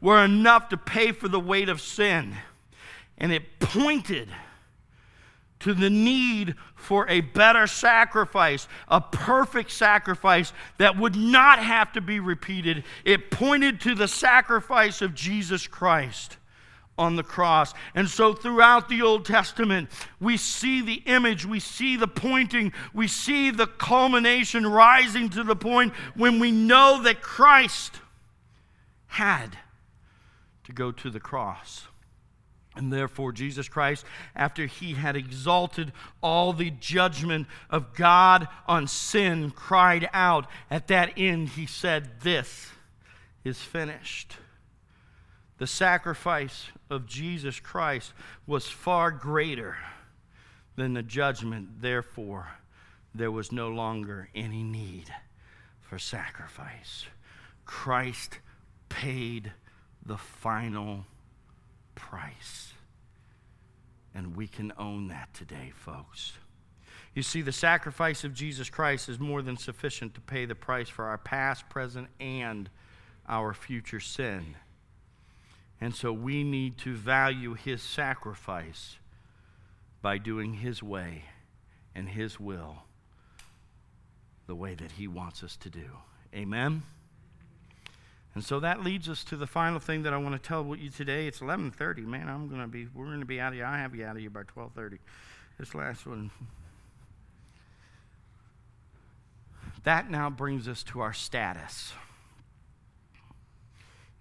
were 0.00 0.24
enough 0.24 0.68
to 0.70 0.76
pay 0.76 1.12
for 1.12 1.28
the 1.28 1.40
weight 1.40 1.68
of 1.68 1.80
sin. 1.80 2.34
And 3.16 3.32
it 3.32 3.58
pointed 3.60 4.28
to 5.60 5.74
the 5.74 5.90
need 5.90 6.54
for 6.74 7.08
a 7.08 7.20
better 7.20 7.66
sacrifice, 7.66 8.68
a 8.88 9.00
perfect 9.00 9.70
sacrifice 9.70 10.52
that 10.78 10.96
would 10.96 11.16
not 11.16 11.58
have 11.58 11.92
to 11.92 12.00
be 12.00 12.20
repeated. 12.20 12.84
It 13.04 13.30
pointed 13.30 13.80
to 13.82 13.94
the 13.94 14.08
sacrifice 14.08 15.02
of 15.02 15.14
Jesus 15.14 15.66
Christ 15.66 16.36
on 16.96 17.16
the 17.16 17.22
cross. 17.22 17.74
And 17.94 18.08
so 18.08 18.34
throughout 18.34 18.88
the 18.88 19.02
Old 19.02 19.24
Testament, 19.24 19.88
we 20.20 20.36
see 20.36 20.80
the 20.80 21.02
image, 21.06 21.46
we 21.46 21.60
see 21.60 21.96
the 21.96 22.08
pointing, 22.08 22.72
we 22.92 23.06
see 23.06 23.50
the 23.50 23.66
culmination 23.66 24.66
rising 24.66 25.28
to 25.30 25.44
the 25.44 25.56
point 25.56 25.92
when 26.14 26.40
we 26.40 26.50
know 26.50 27.02
that 27.02 27.22
Christ 27.22 28.00
had 29.08 29.58
to 30.64 30.72
go 30.72 30.92
to 30.92 31.10
the 31.10 31.20
cross. 31.20 31.86
And 32.76 32.92
therefore, 32.92 33.32
Jesus 33.32 33.68
Christ, 33.68 34.04
after 34.36 34.66
he 34.66 34.94
had 34.94 35.16
exalted 35.16 35.92
all 36.22 36.52
the 36.52 36.70
judgment 36.70 37.48
of 37.70 37.92
God 37.94 38.46
on 38.68 38.86
sin, 38.86 39.50
cried 39.50 40.08
out. 40.12 40.46
At 40.70 40.86
that 40.86 41.14
end, 41.16 41.50
he 41.50 41.66
said, 41.66 42.20
This 42.20 42.70
is 43.42 43.60
finished. 43.60 44.36
The 45.56 45.66
sacrifice 45.66 46.66
of 46.88 47.06
Jesus 47.06 47.58
Christ 47.58 48.12
was 48.46 48.68
far 48.68 49.10
greater 49.10 49.76
than 50.76 50.94
the 50.94 51.02
judgment. 51.02 51.82
Therefore, 51.82 52.46
there 53.12 53.32
was 53.32 53.50
no 53.50 53.68
longer 53.68 54.28
any 54.36 54.62
need 54.62 55.12
for 55.80 55.98
sacrifice. 55.98 57.06
Christ 57.64 58.38
paid 58.88 59.52
the 60.04 60.16
final 60.16 61.04
price. 61.94 62.72
And 64.14 64.36
we 64.36 64.46
can 64.46 64.72
own 64.78 65.08
that 65.08 65.32
today, 65.34 65.72
folks. 65.74 66.32
You 67.14 67.22
see, 67.22 67.42
the 67.42 67.52
sacrifice 67.52 68.24
of 68.24 68.34
Jesus 68.34 68.70
Christ 68.70 69.08
is 69.08 69.18
more 69.18 69.42
than 69.42 69.56
sufficient 69.56 70.14
to 70.14 70.20
pay 70.20 70.44
the 70.44 70.54
price 70.54 70.88
for 70.88 71.04
our 71.04 71.18
past, 71.18 71.68
present, 71.68 72.08
and 72.20 72.70
our 73.28 73.52
future 73.52 74.00
sin. 74.00 74.54
And 75.80 75.94
so 75.94 76.12
we 76.12 76.42
need 76.42 76.78
to 76.78 76.94
value 76.94 77.54
his 77.54 77.82
sacrifice 77.82 78.96
by 80.02 80.18
doing 80.18 80.54
his 80.54 80.82
way 80.82 81.24
and 81.94 82.08
his 82.08 82.38
will 82.40 82.84
the 84.46 84.54
way 84.54 84.74
that 84.74 84.92
he 84.92 85.06
wants 85.06 85.42
us 85.44 85.56
to 85.58 85.70
do. 85.70 85.88
Amen. 86.34 86.82
And 88.38 88.44
so 88.44 88.60
that 88.60 88.84
leads 88.84 89.08
us 89.08 89.24
to 89.24 89.36
the 89.36 89.48
final 89.48 89.80
thing 89.80 90.04
that 90.04 90.12
I 90.12 90.16
want 90.16 90.40
to 90.40 90.48
tell 90.48 90.76
you 90.76 90.90
today. 90.90 91.26
It's 91.26 91.40
11:30. 91.40 92.06
Man, 92.06 92.28
I'm 92.28 92.46
going 92.46 92.60
to 92.60 92.68
be 92.68 92.86
we're 92.94 93.06
going 93.06 93.18
to 93.18 93.26
be 93.26 93.40
out 93.40 93.48
of 93.48 93.54
here. 93.54 93.64
I 93.64 93.78
have 93.78 93.96
you 93.96 94.06
out 94.06 94.14
of 94.14 94.20
here 94.20 94.30
by 94.30 94.44
12:30. 94.44 95.00
This 95.58 95.74
last 95.74 96.06
one. 96.06 96.30
That 99.82 100.08
now 100.08 100.30
brings 100.30 100.68
us 100.68 100.84
to 100.84 101.00
our 101.00 101.12
status. 101.12 101.92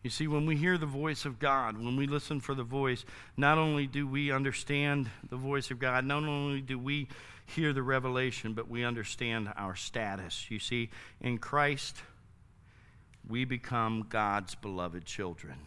You 0.01 0.09
see, 0.09 0.27
when 0.27 0.47
we 0.47 0.55
hear 0.55 0.79
the 0.79 0.87
voice 0.87 1.23
of 1.25 1.37
God, 1.37 1.77
when 1.77 1.95
we 1.95 2.07
listen 2.07 2.39
for 2.39 2.55
the 2.55 2.63
voice, 2.63 3.05
not 3.37 3.59
only 3.59 3.85
do 3.85 4.07
we 4.07 4.31
understand 4.31 5.11
the 5.29 5.37
voice 5.37 5.69
of 5.69 5.77
God, 5.77 6.05
not 6.05 6.23
only 6.23 6.61
do 6.61 6.79
we 6.79 7.07
hear 7.45 7.71
the 7.71 7.83
revelation, 7.83 8.55
but 8.55 8.67
we 8.67 8.83
understand 8.83 9.53
our 9.55 9.75
status. 9.75 10.49
You 10.49 10.57
see, 10.57 10.89
in 11.21 11.37
Christ, 11.37 11.97
we 13.27 13.45
become 13.45 14.05
God's 14.09 14.55
beloved 14.55 15.05
children. 15.05 15.57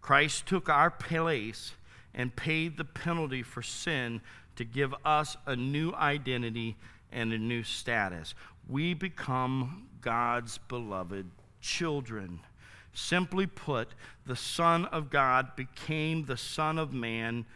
Christ 0.00 0.46
took 0.46 0.68
our 0.68 0.90
place 0.90 1.72
and 2.14 2.34
paid 2.34 2.76
the 2.76 2.84
penalty 2.84 3.42
for 3.42 3.62
sin 3.62 4.20
to 4.56 4.64
give 4.64 4.94
us 5.04 5.36
a 5.46 5.56
new 5.56 5.92
identity 5.92 6.76
and 7.10 7.32
a 7.32 7.38
new 7.38 7.62
status. 7.62 8.34
We 8.68 8.94
become 8.94 9.88
God's 10.00 10.58
beloved 10.58 11.30
children. 11.60 12.40
Simply 12.92 13.46
put, 13.46 13.94
the 14.26 14.36
Son 14.36 14.84
of 14.86 15.10
God 15.10 15.56
became 15.56 16.24
the 16.24 16.36
Son 16.36 16.78
of 16.78 16.92
Man 16.92 17.46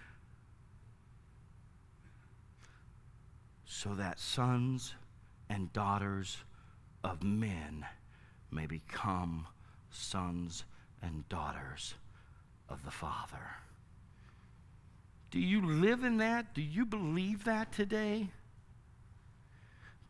so 3.65 3.95
that 3.95 4.19
sons 4.19 4.95
and 5.49 5.73
daughters 5.73 6.39
of 7.05 7.23
men 7.23 7.85
may 8.51 8.67
become 8.67 9.47
sons 9.91 10.65
and 11.03 11.29
daughters 11.29 11.95
of 12.69 12.85
the 12.85 12.91
Father. 12.91 13.57
Do 15.31 15.41
you 15.41 15.65
live 15.65 16.05
in 16.05 16.17
that? 16.19 16.55
Do 16.55 16.63
you 16.63 16.87
believe 16.87 17.45
that 17.45 17.73
today? 17.73 18.31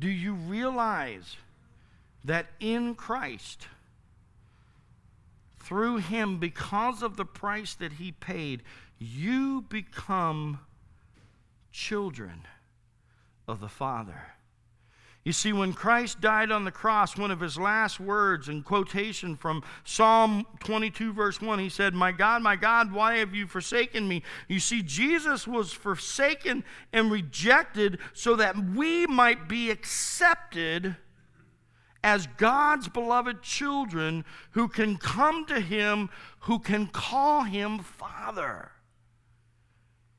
Do 0.01 0.09
you 0.09 0.35
realize 0.35 1.37
that 2.24 2.46
in 2.61 2.94
Christ, 2.94 3.66
through 5.59 5.98
Him, 5.98 6.38
because 6.38 7.03
of 7.03 7.16
the 7.16 7.24
price 7.24 7.74
that 7.74 7.94
He 7.94 8.12
paid, 8.12 8.62
you 8.98 9.62
become 9.68 10.61
children 11.72 12.42
of 13.48 13.61
the 13.61 13.68
Father? 13.68 14.38
You 15.29 15.35
see, 15.35 15.53
when 15.53 15.75
Christ 15.75 16.23
died 16.23 16.51
on 16.51 16.64
the 16.64 16.71
cross, 16.71 17.19
one 17.19 17.31
of 17.31 17.41
his 17.41 17.59
last 17.59 18.01
words 18.01 18.49
in 18.49 18.62
quotation 18.62 19.37
from 19.37 19.62
Psalm 19.85 20.47
22, 20.61 21.12
verse 21.12 21.43
1, 21.43 21.59
he 21.59 21.69
said, 21.69 21.93
My 21.93 22.12
God, 22.12 22.41
my 22.41 22.57
God, 22.57 22.93
why 22.93 23.19
have 23.19 23.35
you 23.35 23.47
forsaken 23.47 24.09
me? 24.09 24.23
You 24.49 24.59
see, 24.59 24.81
Jesus 24.81 25.47
was 25.47 25.71
forsaken 25.71 26.64
and 26.95 27.11
rejected 27.11 27.99
so 28.14 28.37
that 28.37 28.57
we 28.71 29.07
might 29.07 29.51
be 29.51 29.71
accepted 29.71 30.97
as 32.03 32.27
God's 32.38 32.88
beloved 32.88 33.43
children 33.43 34.25
who 34.53 34.67
can 34.67 34.97
come 34.97 35.45
to 35.45 35.61
him, 35.61 36.09
who 36.38 36.59
can 36.59 36.87
call 36.87 37.43
him 37.43 37.81
Father. 37.81 38.71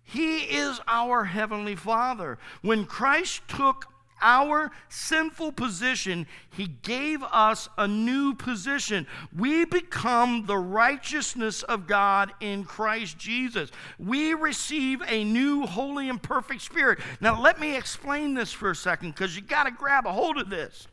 He 0.04 0.42
is 0.42 0.80
our 0.88 1.24
Heavenly 1.24 1.76
Father. 1.76 2.38
When 2.62 2.86
Christ 2.86 3.42
took 3.48 3.88
our 4.22 4.72
sinful 4.90 5.54
position, 5.54 6.28
He 6.50 6.68
gave 6.68 7.24
us 7.24 7.70
a 7.78 7.88
new 7.88 8.34
position. 8.34 9.08
We 9.36 9.66
become 9.66 10.46
the 10.46 10.58
righteousness 10.58 11.64
of 11.64 11.88
God 11.88 12.32
in 12.40 12.64
Christ 12.64 13.18
Jesus. 13.18 13.72
We 13.98 14.34
receive 14.34 15.02
a 15.08 15.24
new, 15.24 15.66
holy, 15.66 16.10
and 16.10 16.22
perfect 16.22 16.62
spirit. 16.62 17.00
Now, 17.22 17.42
let 17.42 17.60
me 17.60 17.76
explain 17.76 18.34
this 18.34 18.52
for 18.52 18.72
a 18.72 18.76
second 18.76 19.12
because 19.12 19.36
you 19.36 19.42
got 19.42 19.64
to 19.64 19.72
grab 19.72 20.06
a 20.06 20.12
hold 20.12 20.38
of 20.38 20.50
this. 20.50 20.88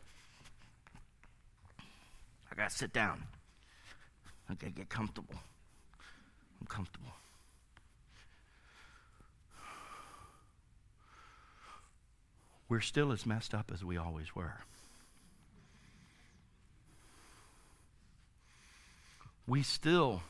I 2.50 2.54
got 2.54 2.70
to 2.70 2.76
sit 2.76 2.92
down. 2.92 3.22
I 4.48 4.54
got 4.54 4.60
to 4.60 4.70
get 4.70 4.88
comfortable. 4.88 5.34
I'm 6.60 6.66
comfortable. 6.66 7.15
We're 12.68 12.81
still 12.81 13.12
as 13.12 13.26
messed 13.26 13.55
up 13.55 13.70
as 13.72 13.85
we 13.85 13.96
always 13.96 14.35
were. 14.35 14.61
We 19.46 19.62
still 19.62 20.22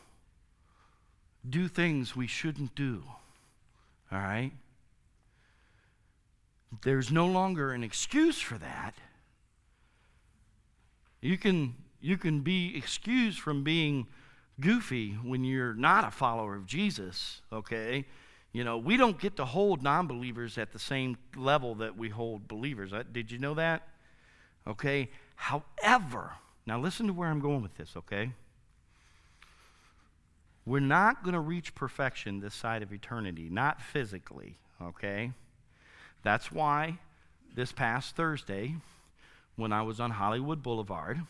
do 1.48 1.68
things 1.68 2.14
we 2.14 2.26
shouldn't 2.26 2.74
do. 2.74 3.02
All 4.12 4.18
right? 4.18 4.52
There's 6.82 7.10
no 7.10 7.26
longer 7.26 7.72
an 7.72 7.82
excuse 7.82 8.40
for 8.40 8.58
that. 8.58 8.94
You 11.20 11.38
can, 11.38 11.74
you 12.00 12.18
can 12.18 12.40
be 12.40 12.76
excused 12.76 13.40
from 13.40 13.64
being 13.64 14.06
goofy 14.60 15.12
when 15.12 15.44
you're 15.44 15.74
not 15.74 16.04
a 16.04 16.10
follower 16.10 16.54
of 16.54 16.66
Jesus, 16.66 17.40
okay? 17.52 18.04
You 18.56 18.64
know, 18.64 18.78
we 18.78 18.96
don't 18.96 19.20
get 19.20 19.36
to 19.36 19.44
hold 19.44 19.82
non 19.82 20.06
believers 20.06 20.56
at 20.56 20.72
the 20.72 20.78
same 20.78 21.18
level 21.36 21.74
that 21.74 21.98
we 21.98 22.08
hold 22.08 22.48
believers. 22.48 22.90
Uh, 22.90 23.02
did 23.12 23.30
you 23.30 23.36
know 23.36 23.52
that? 23.52 23.86
Okay. 24.66 25.10
However, 25.34 26.32
now 26.64 26.80
listen 26.80 27.06
to 27.08 27.12
where 27.12 27.28
I'm 27.28 27.40
going 27.40 27.60
with 27.60 27.76
this, 27.76 27.92
okay? 27.98 28.30
We're 30.64 30.80
not 30.80 31.22
going 31.22 31.34
to 31.34 31.40
reach 31.40 31.74
perfection 31.74 32.40
this 32.40 32.54
side 32.54 32.82
of 32.82 32.94
eternity, 32.94 33.50
not 33.50 33.82
physically, 33.82 34.56
okay? 34.82 35.32
That's 36.22 36.50
why 36.50 36.98
this 37.54 37.72
past 37.72 38.16
Thursday, 38.16 38.76
when 39.56 39.70
I 39.70 39.82
was 39.82 40.00
on 40.00 40.12
Hollywood 40.12 40.62
Boulevard, 40.62 41.20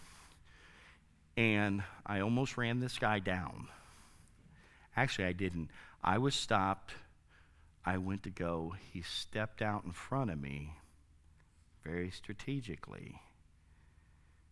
and 1.37 1.83
I 2.07 2.21
almost 2.21 2.57
ran 2.57 2.79
this 2.79 3.01
guy 3.01 3.19
down. 3.19 3.67
Actually, 4.97 5.25
I 5.25 5.33
didn't. 5.33 5.71
I 6.05 6.19
was 6.19 6.37
stopped 6.37 6.93
I 7.87 7.99
went 7.99 8.25
to 8.25 8.31
go, 8.31 8.75
he 8.93 9.01
stepped 9.01 9.63
out 9.63 9.85
in 9.85 9.93
front 9.93 10.31
of 10.31 10.41
me 10.41 10.73
very 11.85 12.11
strategically, 12.11 13.21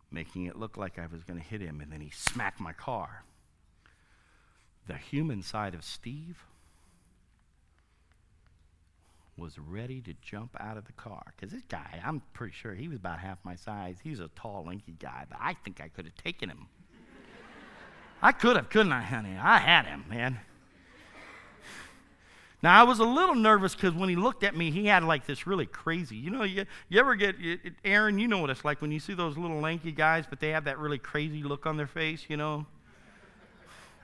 making 0.09 0.45
it 0.45 0.55
look 0.55 0.77
like 0.77 0.97
I 0.97 1.05
was 1.05 1.25
going 1.25 1.37
to 1.37 1.45
hit 1.45 1.59
him, 1.59 1.81
and 1.81 1.91
then 1.91 1.99
he 1.99 2.09
smacked 2.09 2.61
my 2.61 2.71
car. 2.71 3.25
The 4.87 4.95
human 4.95 5.41
side 5.41 5.73
of 5.75 5.83
Steve 5.83 6.45
was 9.37 9.59
ready 9.59 9.99
to 9.99 10.13
jump 10.21 10.55
out 10.57 10.77
of 10.77 10.85
the 10.85 10.93
car. 10.93 11.33
Because 11.35 11.51
this 11.51 11.63
guy, 11.67 12.01
I'm 12.05 12.21
pretty 12.31 12.53
sure 12.53 12.73
he 12.73 12.87
was 12.87 12.97
about 12.97 13.19
half 13.19 13.39
my 13.43 13.55
size. 13.55 13.97
He's 14.01 14.21
a 14.21 14.29
tall, 14.29 14.63
lanky 14.65 14.95
guy, 14.97 15.25
but 15.29 15.39
I 15.41 15.55
think 15.55 15.81
I 15.81 15.89
could 15.89 16.05
have 16.05 16.15
taken 16.15 16.49
him. 16.49 16.67
I 18.21 18.31
could 18.31 18.55
have, 18.55 18.69
couldn't 18.69 18.93
I, 18.93 19.01
honey? 19.01 19.35
I 19.37 19.57
had 19.57 19.85
him, 19.85 20.05
man. 20.07 20.39
Now, 22.63 22.79
I 22.79 22.83
was 22.83 22.99
a 22.99 23.05
little 23.05 23.35
nervous 23.35 23.75
because 23.75 23.93
when 23.93 24.09
he 24.09 24.15
looked 24.15 24.43
at 24.43 24.55
me, 24.55 24.71
he 24.71 24.87
had 24.87 25.03
like 25.03 25.25
this 25.25 25.45
really 25.45 25.65
crazy, 25.65 26.15
you 26.15 26.31
know, 26.31 26.43
you, 26.43 26.65
you 26.89 26.99
ever 26.99 27.15
get, 27.15 27.37
you, 27.37 27.59
Aaron, 27.83 28.17
you 28.17 28.27
know 28.27 28.39
what 28.39 28.49
it's 28.49 28.65
like 28.65 28.81
when 28.81 28.91
you 28.91 28.99
see 28.99 29.13
those 29.13 29.37
little 29.37 29.59
lanky 29.59 29.91
guys, 29.91 30.25
but 30.29 30.39
they 30.39 30.49
have 30.49 30.63
that 30.65 30.79
really 30.79 30.97
crazy 30.97 31.43
look 31.43 31.65
on 31.65 31.77
their 31.77 31.87
face, 31.87 32.25
you 32.27 32.37
know? 32.37 32.65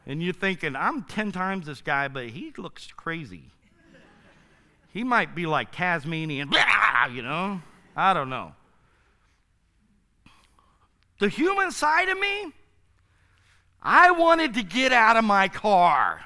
And 0.06 0.22
you're 0.22 0.34
thinking, 0.34 0.76
I'm 0.76 1.04
10 1.04 1.32
times 1.32 1.66
this 1.66 1.82
guy, 1.82 2.08
but 2.08 2.30
he 2.30 2.54
looks 2.58 2.88
crazy. 2.88 3.46
He 4.94 5.04
might 5.04 5.34
be 5.34 5.46
like 5.46 5.72
Tasmanian, 5.72 6.52
you 7.12 7.22
know? 7.22 7.62
I 7.96 8.14
don't 8.14 8.30
know. 8.30 8.54
The 11.20 11.30
human 11.30 11.72
side 11.72 12.10
of 12.10 12.20
me, 12.20 12.52
I 13.82 14.12
wanted 14.12 14.56
to 14.56 14.64
get 14.64 14.92
out 14.92 15.18
of 15.18 15.24
my 15.24 15.48
car. 15.48 16.22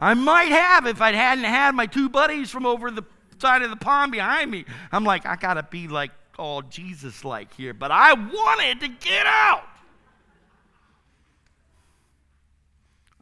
I 0.00 0.14
might 0.14 0.50
have 0.50 0.86
if 0.86 1.00
I 1.00 1.12
hadn't 1.12 1.44
had 1.44 1.74
my 1.74 1.86
two 1.86 2.08
buddies 2.08 2.50
from 2.50 2.64
over 2.64 2.90
the 2.90 3.02
side 3.38 3.62
of 3.62 3.70
the 3.70 3.76
pond 3.76 4.12
behind 4.12 4.50
me. 4.50 4.64
I'm 4.90 5.04
like, 5.04 5.26
I 5.26 5.36
got 5.36 5.54
to 5.54 5.62
be 5.62 5.88
like 5.88 6.10
all 6.38 6.62
Jesus 6.62 7.24
like 7.24 7.52
here, 7.54 7.74
but 7.74 7.90
I 7.90 8.14
wanted 8.14 8.80
to 8.80 8.88
get 8.88 9.26
out. 9.26 9.64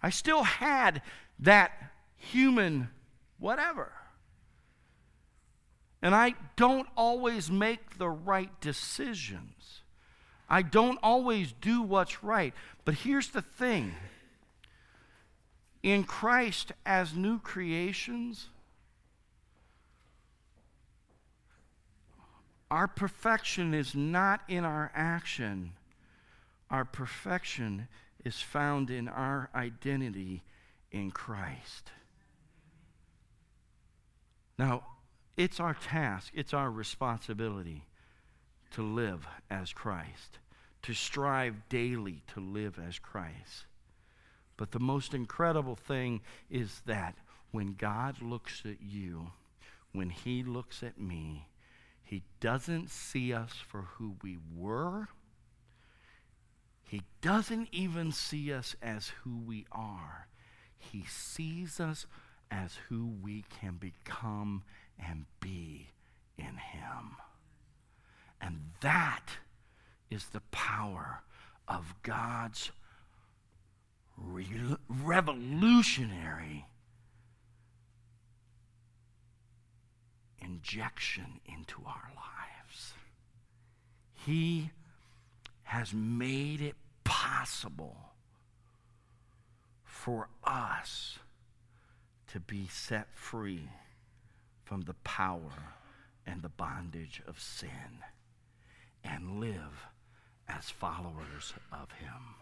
I 0.01 0.11
still 0.11 0.45
had 0.45 1.03
that 1.41 1.73
human 2.17 2.89
whatever. 3.39 3.93
And 6.01 6.15
I 6.15 6.35
don't 6.55 6.87
always 6.97 7.51
make 7.51 7.99
the 7.99 8.09
right 8.09 8.51
decisions. 8.61 9.81
I 10.49 10.63
don't 10.63 10.99
always 11.03 11.53
do 11.61 11.83
what's 11.83 12.23
right. 12.23 12.55
But 12.85 12.95
here's 12.95 13.29
the 13.29 13.43
thing 13.43 13.95
in 15.83 16.05
Christ 16.05 16.73
as 16.85 17.15
new 17.15 17.39
creations, 17.39 18.49
our 22.71 22.89
perfection 22.89 23.75
is 23.75 23.95
not 23.95 24.41
in 24.49 24.65
our 24.65 24.91
action. 24.95 25.73
Our 26.71 26.85
perfection 26.85 27.89
is 28.25 28.41
found 28.41 28.91
in 28.91 29.09
our 29.09 29.49
identity 29.55 30.43
in 30.91 31.11
Christ. 31.11 31.93
Now, 34.59 34.85
it's 35.37 35.61
our 35.61 35.75
task, 35.75 36.33
it's 36.35 36.53
our 36.53 36.71
responsibility 36.71 37.85
to 38.73 38.83
live 38.83 39.27
as 39.49 39.73
Christ, 39.73 40.39
to 40.83 40.93
strive 40.93 41.69
daily 41.69 42.23
to 42.35 42.41
live 42.41 42.79
as 42.79 42.99
Christ. 42.99 43.68
But 44.59 44.73
the 44.73 44.81
most 44.81 45.15
incredible 45.15 45.77
thing 45.77 46.21
is 46.51 46.83
that 46.85 47.17
when 47.53 47.75
God 47.75 48.21
looks 48.21 48.63
at 48.67 48.83
you, 48.83 49.29
when 49.93 50.11
He 50.11 50.43
looks 50.43 50.83
at 50.83 51.01
me, 51.01 51.49
He 52.03 52.25
doesn't 52.41 52.91
see 52.91 53.33
us 53.33 53.53
for 53.67 53.83
who 53.83 54.17
we 54.23 54.37
were. 54.55 55.09
He 56.83 57.03
doesn't 57.23 57.69
even 57.71 58.13
see 58.13 58.53
us 58.53 58.75
as 58.83 59.13
who 59.23 59.39
we 59.39 59.65
are. 59.71 60.27
He 60.77 61.05
sees 61.07 61.81
us 61.81 62.07
as 62.51 62.79
who 62.89 63.07
we 63.23 63.45
can 63.61 63.77
become 63.77 64.65
and 64.99 65.27
be 65.41 65.89
in 66.37 66.57
Him. 66.57 67.17
And 68.41 68.73
that 68.81 69.37
is 70.11 70.27
the 70.29 70.43
power 70.51 71.23
of 71.69 71.95
God's 72.03 72.73
re- 74.23 74.77
revolutionary 74.89 76.67
injection 80.41 81.41
into 81.47 81.83
our 81.87 82.11
lives. 82.17 82.93
He 84.15 84.71
has 85.65 85.93
made 85.93 86.61
it 86.61 86.77
possible 87.05 87.97
for 89.85 90.29
us 90.45 91.19
to 92.33 92.41
be 92.41 92.69
set 92.69 93.09
free 93.15 93.69
from 94.65 94.83
the 94.83 94.95
power 95.05 95.75
and 96.27 96.43
the 96.43 96.49
bondage 96.49 97.23
of 97.27 97.41
sin 97.41 98.03
and 99.03 99.41
live 99.41 99.87
as 100.49 100.71
followers 100.71 101.55
of 101.73 101.91
Him. 101.93 102.35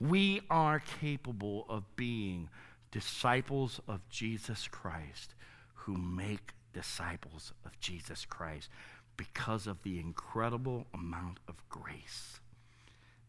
We 0.00 0.40
are 0.50 0.82
capable 1.00 1.66
of 1.68 1.84
being 1.94 2.48
disciples 2.90 3.80
of 3.86 4.08
Jesus 4.08 4.66
Christ 4.66 5.34
who 5.74 5.96
make 5.96 6.54
disciples 6.72 7.52
of 7.64 7.78
Jesus 7.80 8.24
Christ 8.24 8.70
because 9.16 9.66
of 9.66 9.82
the 9.82 9.98
incredible 9.98 10.86
amount 10.94 11.38
of 11.46 11.68
grace 11.68 12.40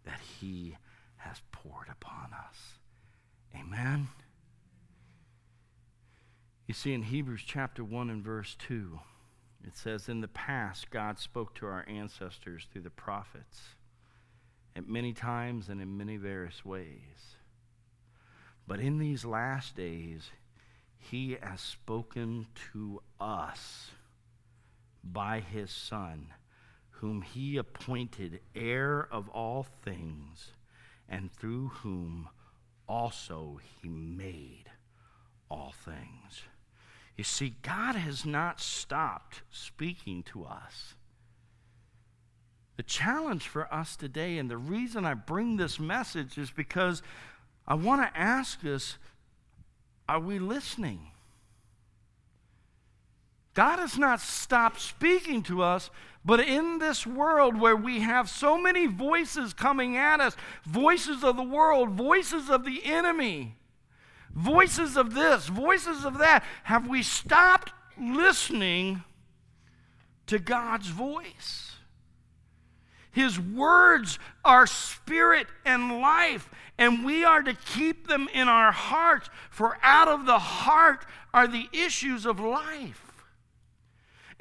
that 0.05 0.19
He 0.39 0.77
has 1.17 1.41
poured 1.51 1.87
upon 1.89 2.29
us. 2.33 2.79
Amen. 3.53 4.07
You 6.67 6.73
see, 6.73 6.93
in 6.93 7.03
Hebrews 7.03 7.43
chapter 7.45 7.83
1 7.83 8.09
and 8.09 8.23
verse 8.23 8.55
2, 8.59 8.99
it 9.67 9.75
says, 9.75 10.07
In 10.07 10.21
the 10.21 10.29
past, 10.29 10.89
God 10.89 11.19
spoke 11.19 11.53
to 11.55 11.65
our 11.65 11.85
ancestors 11.87 12.67
through 12.71 12.83
the 12.83 12.89
prophets 12.89 13.75
at 14.75 14.87
many 14.87 15.13
times 15.13 15.69
and 15.69 15.81
in 15.81 15.97
many 15.97 16.17
various 16.17 16.63
ways. 16.65 17.35
But 18.67 18.79
in 18.79 18.99
these 18.99 19.25
last 19.25 19.75
days, 19.75 20.31
he 20.97 21.37
has 21.41 21.59
spoken 21.59 22.47
to 22.71 23.01
us 23.19 23.91
by 25.03 25.39
his 25.39 25.71
Son, 25.71 26.27
whom 26.89 27.21
he 27.21 27.57
appointed 27.57 28.39
heir 28.55 29.07
of 29.11 29.27
all 29.29 29.63
things, 29.83 30.51
and 31.09 31.31
through 31.31 31.69
whom 31.83 32.29
also 32.87 33.59
he 33.81 33.89
made 33.89 34.65
all 35.49 35.73
things. 35.83 36.43
You 37.17 37.23
see, 37.23 37.55
God 37.61 37.95
has 37.95 38.25
not 38.25 38.61
stopped 38.61 39.41
speaking 39.49 40.23
to 40.23 40.45
us. 40.45 40.95
The 42.81 42.87
challenge 42.87 43.47
for 43.47 43.71
us 43.71 43.95
today, 43.95 44.39
and 44.39 44.49
the 44.49 44.57
reason 44.57 45.05
I 45.05 45.13
bring 45.13 45.55
this 45.55 45.79
message, 45.79 46.39
is 46.39 46.49
because 46.49 47.03
I 47.67 47.75
want 47.75 48.01
to 48.01 48.19
ask 48.19 48.65
us 48.65 48.97
are 50.09 50.19
we 50.19 50.39
listening? 50.39 51.11
God 53.53 53.77
has 53.77 53.99
not 53.99 54.19
stopped 54.19 54.81
speaking 54.81 55.43
to 55.43 55.61
us, 55.61 55.91
but 56.25 56.39
in 56.39 56.79
this 56.79 57.05
world 57.05 57.61
where 57.61 57.75
we 57.75 57.99
have 57.99 58.27
so 58.27 58.57
many 58.57 58.87
voices 58.87 59.53
coming 59.53 59.95
at 59.95 60.19
us 60.19 60.35
voices 60.65 61.23
of 61.23 61.37
the 61.37 61.43
world, 61.43 61.91
voices 61.91 62.49
of 62.49 62.65
the 62.65 62.83
enemy, 62.83 63.57
voices 64.33 64.97
of 64.97 65.13
this, 65.13 65.45
voices 65.45 66.03
of 66.03 66.17
that 66.17 66.43
have 66.63 66.87
we 66.87 67.03
stopped 67.03 67.73
listening 67.95 69.03
to 70.25 70.39
God's 70.39 70.87
voice? 70.87 71.70
His 73.11 73.39
words 73.39 74.19
are 74.43 74.65
spirit 74.65 75.47
and 75.65 75.99
life, 75.99 76.49
and 76.77 77.05
we 77.05 77.23
are 77.23 77.41
to 77.43 77.53
keep 77.53 78.07
them 78.07 78.29
in 78.33 78.47
our 78.47 78.71
hearts, 78.71 79.29
for 79.49 79.77
out 79.83 80.07
of 80.07 80.25
the 80.25 80.39
heart 80.39 81.05
are 81.33 81.47
the 81.47 81.67
issues 81.73 82.25
of 82.25 82.39
life. 82.39 83.11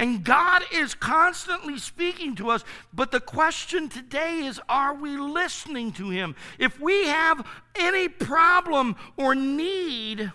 And 0.01 0.25
God 0.25 0.63
is 0.73 0.95
constantly 0.95 1.77
speaking 1.77 2.35
to 2.37 2.49
us, 2.49 2.65
but 2.91 3.11
the 3.11 3.21
question 3.21 3.91
today 3.91 4.47
is 4.47 4.59
are 4.67 4.95
we 4.95 5.19
listening 5.19 5.93
to 5.93 6.09
Him? 6.09 6.35
If 6.59 6.81
we 6.81 7.07
have 7.07 7.47
any 7.75 8.09
problem 8.09 8.97
or 9.19 9.35
need, 9.35 10.33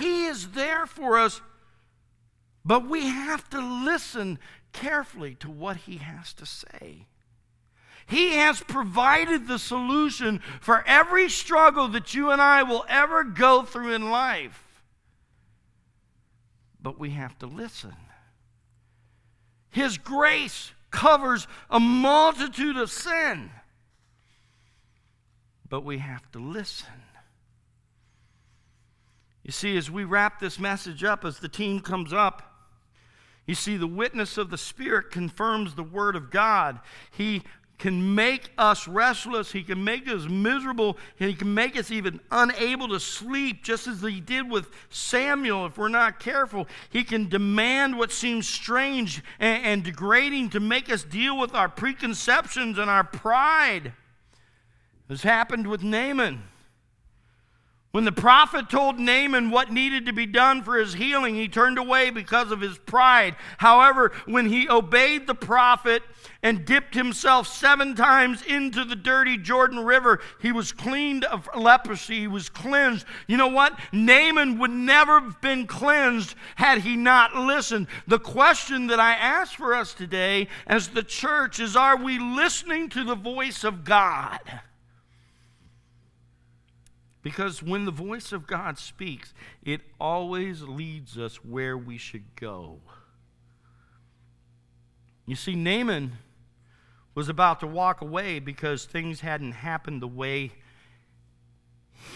He 0.00 0.26
is 0.26 0.48
there 0.48 0.86
for 0.86 1.18
us, 1.18 1.40
but 2.64 2.88
we 2.88 3.06
have 3.06 3.48
to 3.50 3.60
listen 3.60 4.40
carefully 4.76 5.34
to 5.36 5.50
what 5.50 5.78
He 5.78 5.96
has 5.96 6.32
to 6.34 6.46
say. 6.46 7.06
He 8.06 8.34
has 8.34 8.60
provided 8.60 9.48
the 9.48 9.58
solution 9.58 10.40
for 10.60 10.84
every 10.86 11.28
struggle 11.28 11.88
that 11.88 12.14
you 12.14 12.30
and 12.30 12.40
I 12.40 12.62
will 12.62 12.84
ever 12.88 13.24
go 13.24 13.62
through 13.62 13.94
in 13.94 14.10
life. 14.10 14.62
But 16.80 17.00
we 17.00 17.10
have 17.10 17.36
to 17.40 17.46
listen. 17.46 17.96
His 19.70 19.98
grace 19.98 20.72
covers 20.92 21.48
a 21.68 21.80
multitude 21.80 22.76
of 22.76 22.92
sin. 22.92 23.50
But 25.68 25.84
we 25.84 25.98
have 25.98 26.30
to 26.30 26.38
listen. 26.38 27.02
You 29.42 29.50
see, 29.50 29.76
as 29.76 29.90
we 29.90 30.04
wrap 30.04 30.38
this 30.38 30.60
message 30.60 31.02
up, 31.02 31.24
as 31.24 31.40
the 31.40 31.48
team 31.48 31.80
comes 31.80 32.12
up, 32.12 32.55
you 33.46 33.54
see, 33.54 33.76
the 33.76 33.86
witness 33.86 34.38
of 34.38 34.50
the 34.50 34.58
Spirit 34.58 35.10
confirms 35.10 35.74
the 35.74 35.82
Word 35.82 36.16
of 36.16 36.30
God. 36.30 36.80
He 37.10 37.42
can 37.78 38.14
make 38.14 38.50
us 38.56 38.88
restless. 38.88 39.52
He 39.52 39.62
can 39.62 39.84
make 39.84 40.08
us 40.08 40.24
miserable. 40.28 40.96
He 41.16 41.34
can 41.34 41.52
make 41.52 41.76
us 41.76 41.90
even 41.90 42.20
unable 42.30 42.88
to 42.88 42.98
sleep, 42.98 43.62
just 43.62 43.86
as 43.86 44.00
he 44.00 44.20
did 44.20 44.50
with 44.50 44.70
Samuel 44.88 45.66
if 45.66 45.76
we're 45.76 45.88
not 45.88 46.18
careful. 46.18 46.66
He 46.90 47.04
can 47.04 47.28
demand 47.28 47.98
what 47.98 48.12
seems 48.12 48.48
strange 48.48 49.22
and, 49.38 49.64
and 49.64 49.84
degrading 49.84 50.50
to 50.50 50.60
make 50.60 50.90
us 50.90 51.04
deal 51.04 51.38
with 51.38 51.54
our 51.54 51.68
preconceptions 51.68 52.78
and 52.78 52.90
our 52.90 53.04
pride. 53.04 53.92
This 55.08 55.22
happened 55.22 55.66
with 55.66 55.82
Naaman. 55.82 56.42
When 57.96 58.04
the 58.04 58.12
prophet 58.12 58.68
told 58.68 59.00
Naaman 59.00 59.48
what 59.48 59.72
needed 59.72 60.04
to 60.04 60.12
be 60.12 60.26
done 60.26 60.62
for 60.62 60.76
his 60.76 60.92
healing, 60.92 61.34
he 61.34 61.48
turned 61.48 61.78
away 61.78 62.10
because 62.10 62.50
of 62.50 62.60
his 62.60 62.76
pride. 62.76 63.36
However, 63.56 64.12
when 64.26 64.50
he 64.50 64.68
obeyed 64.68 65.26
the 65.26 65.34
prophet 65.34 66.02
and 66.42 66.66
dipped 66.66 66.94
himself 66.94 67.46
seven 67.46 67.94
times 67.94 68.42
into 68.42 68.84
the 68.84 68.96
dirty 68.96 69.38
Jordan 69.38 69.82
River, 69.82 70.20
he 70.42 70.52
was 70.52 70.72
cleaned 70.72 71.24
of 71.24 71.48
leprosy. 71.56 72.20
He 72.20 72.26
was 72.26 72.50
cleansed. 72.50 73.06
You 73.26 73.38
know 73.38 73.46
what? 73.46 73.80
Naaman 73.92 74.58
would 74.58 74.72
never 74.72 75.18
have 75.18 75.40
been 75.40 75.66
cleansed 75.66 76.34
had 76.56 76.80
he 76.80 76.96
not 76.96 77.34
listened. 77.34 77.86
The 78.06 78.18
question 78.18 78.88
that 78.88 79.00
I 79.00 79.14
ask 79.14 79.54
for 79.54 79.72
us 79.72 79.94
today 79.94 80.48
as 80.66 80.88
the 80.88 81.02
church 81.02 81.60
is 81.60 81.74
are 81.74 81.96
we 81.96 82.18
listening 82.18 82.90
to 82.90 83.04
the 83.04 83.16
voice 83.16 83.64
of 83.64 83.84
God? 83.84 84.38
Because 87.26 87.60
when 87.60 87.86
the 87.86 87.90
voice 87.90 88.30
of 88.30 88.46
God 88.46 88.78
speaks, 88.78 89.34
it 89.64 89.80
always 89.98 90.62
leads 90.62 91.18
us 91.18 91.44
where 91.44 91.76
we 91.76 91.98
should 91.98 92.36
go. 92.36 92.78
You 95.26 95.34
see, 95.34 95.56
Naaman 95.56 96.18
was 97.16 97.28
about 97.28 97.58
to 97.58 97.66
walk 97.66 98.00
away 98.00 98.38
because 98.38 98.84
things 98.84 99.22
hadn't 99.22 99.54
happened 99.54 100.00
the 100.00 100.06
way 100.06 100.52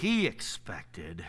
he 0.01 0.29
expected. 0.29 1.25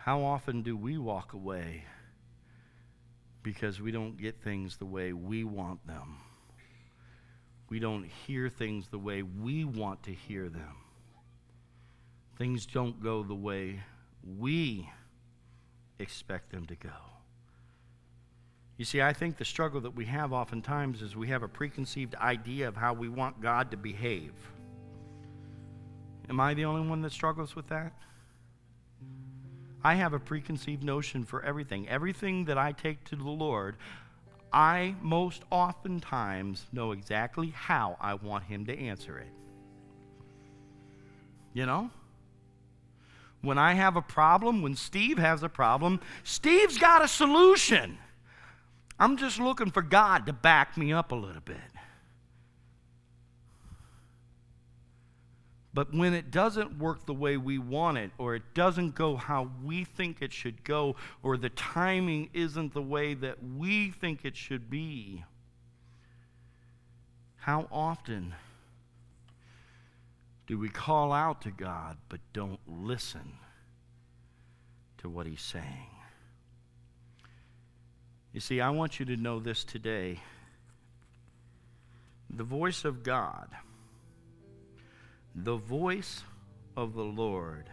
How 0.00 0.20
often 0.20 0.60
do 0.60 0.76
we 0.76 0.98
walk 0.98 1.32
away 1.32 1.84
because 3.42 3.80
we 3.80 3.92
don't 3.92 4.18
get 4.18 4.42
things 4.42 4.76
the 4.76 4.84
way 4.84 5.14
we 5.14 5.42
want 5.42 5.86
them? 5.86 6.18
We 7.70 7.78
don't 7.78 8.04
hear 8.04 8.50
things 8.50 8.88
the 8.88 8.98
way 8.98 9.22
we 9.22 9.64
want 9.64 10.02
to 10.02 10.12
hear 10.12 10.50
them 10.50 10.81
things 12.38 12.66
don't 12.66 13.02
go 13.02 13.22
the 13.22 13.34
way 13.34 13.80
we 14.38 14.88
expect 15.98 16.50
them 16.50 16.66
to 16.66 16.76
go. 16.76 16.90
You 18.76 18.84
see, 18.84 19.02
I 19.02 19.12
think 19.12 19.36
the 19.36 19.44
struggle 19.44 19.80
that 19.82 19.94
we 19.94 20.06
have 20.06 20.32
oftentimes 20.32 21.02
is 21.02 21.14
we 21.14 21.28
have 21.28 21.42
a 21.42 21.48
preconceived 21.48 22.14
idea 22.16 22.66
of 22.66 22.76
how 22.76 22.94
we 22.94 23.08
want 23.08 23.40
God 23.40 23.70
to 23.70 23.76
behave. 23.76 24.32
Am 26.28 26.40
I 26.40 26.54
the 26.54 26.64
only 26.64 26.88
one 26.88 27.02
that 27.02 27.12
struggles 27.12 27.54
with 27.54 27.68
that? 27.68 27.92
I 29.84 29.94
have 29.94 30.12
a 30.12 30.18
preconceived 30.18 30.82
notion 30.82 31.24
for 31.24 31.42
everything. 31.42 31.88
Everything 31.88 32.44
that 32.46 32.56
I 32.56 32.72
take 32.72 33.04
to 33.04 33.16
the 33.16 33.28
Lord, 33.28 33.76
I 34.52 34.94
most 35.00 35.42
oftentimes 35.50 36.66
know 36.72 36.92
exactly 36.92 37.48
how 37.48 37.96
I 38.00 38.14
want 38.14 38.44
Him 38.44 38.64
to 38.66 38.78
answer 38.78 39.18
it. 39.18 39.32
You 41.52 41.66
know? 41.66 41.90
When 43.42 43.58
I 43.58 43.74
have 43.74 43.96
a 43.96 44.02
problem, 44.02 44.62
when 44.62 44.76
Steve 44.76 45.18
has 45.18 45.42
a 45.42 45.48
problem, 45.48 46.00
Steve's 46.22 46.78
got 46.78 47.04
a 47.04 47.08
solution. 47.08 47.98
I'm 48.98 49.16
just 49.16 49.40
looking 49.40 49.70
for 49.70 49.82
God 49.82 50.26
to 50.26 50.32
back 50.32 50.76
me 50.76 50.92
up 50.92 51.10
a 51.10 51.16
little 51.16 51.42
bit. 51.42 51.56
But 55.74 55.92
when 55.94 56.12
it 56.12 56.30
doesn't 56.30 56.78
work 56.78 57.06
the 57.06 57.14
way 57.14 57.36
we 57.36 57.58
want 57.58 57.98
it, 57.98 58.10
or 58.18 58.34
it 58.34 58.54
doesn't 58.54 58.94
go 58.94 59.16
how 59.16 59.50
we 59.64 59.84
think 59.84 60.20
it 60.20 60.32
should 60.32 60.62
go, 60.64 60.96
or 61.22 61.36
the 61.36 61.48
timing 61.48 62.28
isn't 62.34 62.74
the 62.74 62.82
way 62.82 63.14
that 63.14 63.38
we 63.42 63.90
think 63.90 64.24
it 64.24 64.36
should 64.36 64.68
be, 64.68 65.24
how 67.36 67.66
often 67.72 68.34
do 70.52 70.58
we 70.58 70.68
call 70.68 71.14
out 71.14 71.40
to 71.40 71.50
God 71.50 71.96
but 72.10 72.20
don't 72.34 72.60
listen 72.66 73.38
to 74.98 75.08
what 75.08 75.24
He's 75.24 75.40
saying? 75.40 75.88
You 78.34 78.40
see, 78.40 78.60
I 78.60 78.68
want 78.68 79.00
you 79.00 79.06
to 79.06 79.16
know 79.16 79.40
this 79.40 79.64
today. 79.64 80.20
The 82.28 82.44
voice 82.44 82.84
of 82.84 83.02
God, 83.02 83.48
the 85.34 85.56
voice 85.56 86.22
of 86.76 86.92
the 86.92 87.02
Lord, 87.02 87.70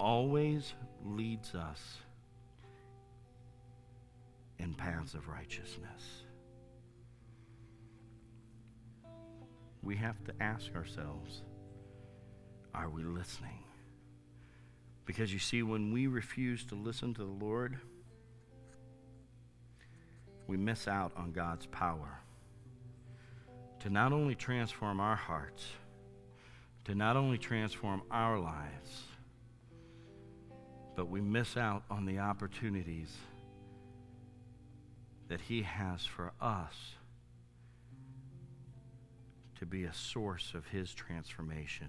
always 0.00 0.72
leads 1.04 1.54
us 1.54 1.98
in 4.58 4.72
paths 4.72 5.12
of 5.12 5.28
righteousness. 5.28 6.22
We 9.82 9.96
have 9.96 10.22
to 10.24 10.32
ask 10.40 10.74
ourselves 10.74 11.42
are 12.74 12.88
we 12.88 13.02
listening? 13.02 13.64
Because 15.04 15.32
you 15.32 15.38
see, 15.38 15.62
when 15.62 15.92
we 15.92 16.06
refuse 16.06 16.64
to 16.66 16.74
listen 16.74 17.12
to 17.14 17.24
the 17.24 17.44
Lord, 17.44 17.78
we 20.46 20.56
miss 20.56 20.88
out 20.88 21.12
on 21.16 21.32
God's 21.32 21.66
power 21.66 22.20
to 23.80 23.90
not 23.90 24.12
only 24.12 24.34
transform 24.34 25.00
our 25.00 25.16
hearts, 25.16 25.66
to 26.84 26.94
not 26.94 27.16
only 27.16 27.36
transform 27.36 28.02
our 28.10 28.38
lives, 28.38 29.02
But 30.94 31.08
we 31.08 31.20
miss 31.20 31.56
out 31.56 31.84
on 31.90 32.04
the 32.04 32.18
opportunities 32.18 33.14
that 35.28 35.40
He 35.40 35.62
has 35.62 36.04
for 36.04 36.32
us 36.40 36.94
to 39.62 39.66
be 39.66 39.84
a 39.84 39.94
source 39.94 40.54
of 40.56 40.66
His 40.66 40.92
transformation 40.92 41.86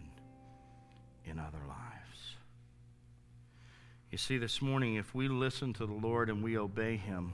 in 1.26 1.40
other 1.40 1.62
lives. 1.68 2.36
You 4.12 4.20
see, 4.20 4.38
this 4.38 4.62
morning, 4.62 4.94
if 4.94 5.16
we 5.16 5.28
listen 5.28 5.74
to 5.74 5.88
the 5.88 5.94
Lord 5.94 6.30
and 6.30 6.44
we 6.44 6.56
obey 6.56 6.98
Him, 6.98 7.34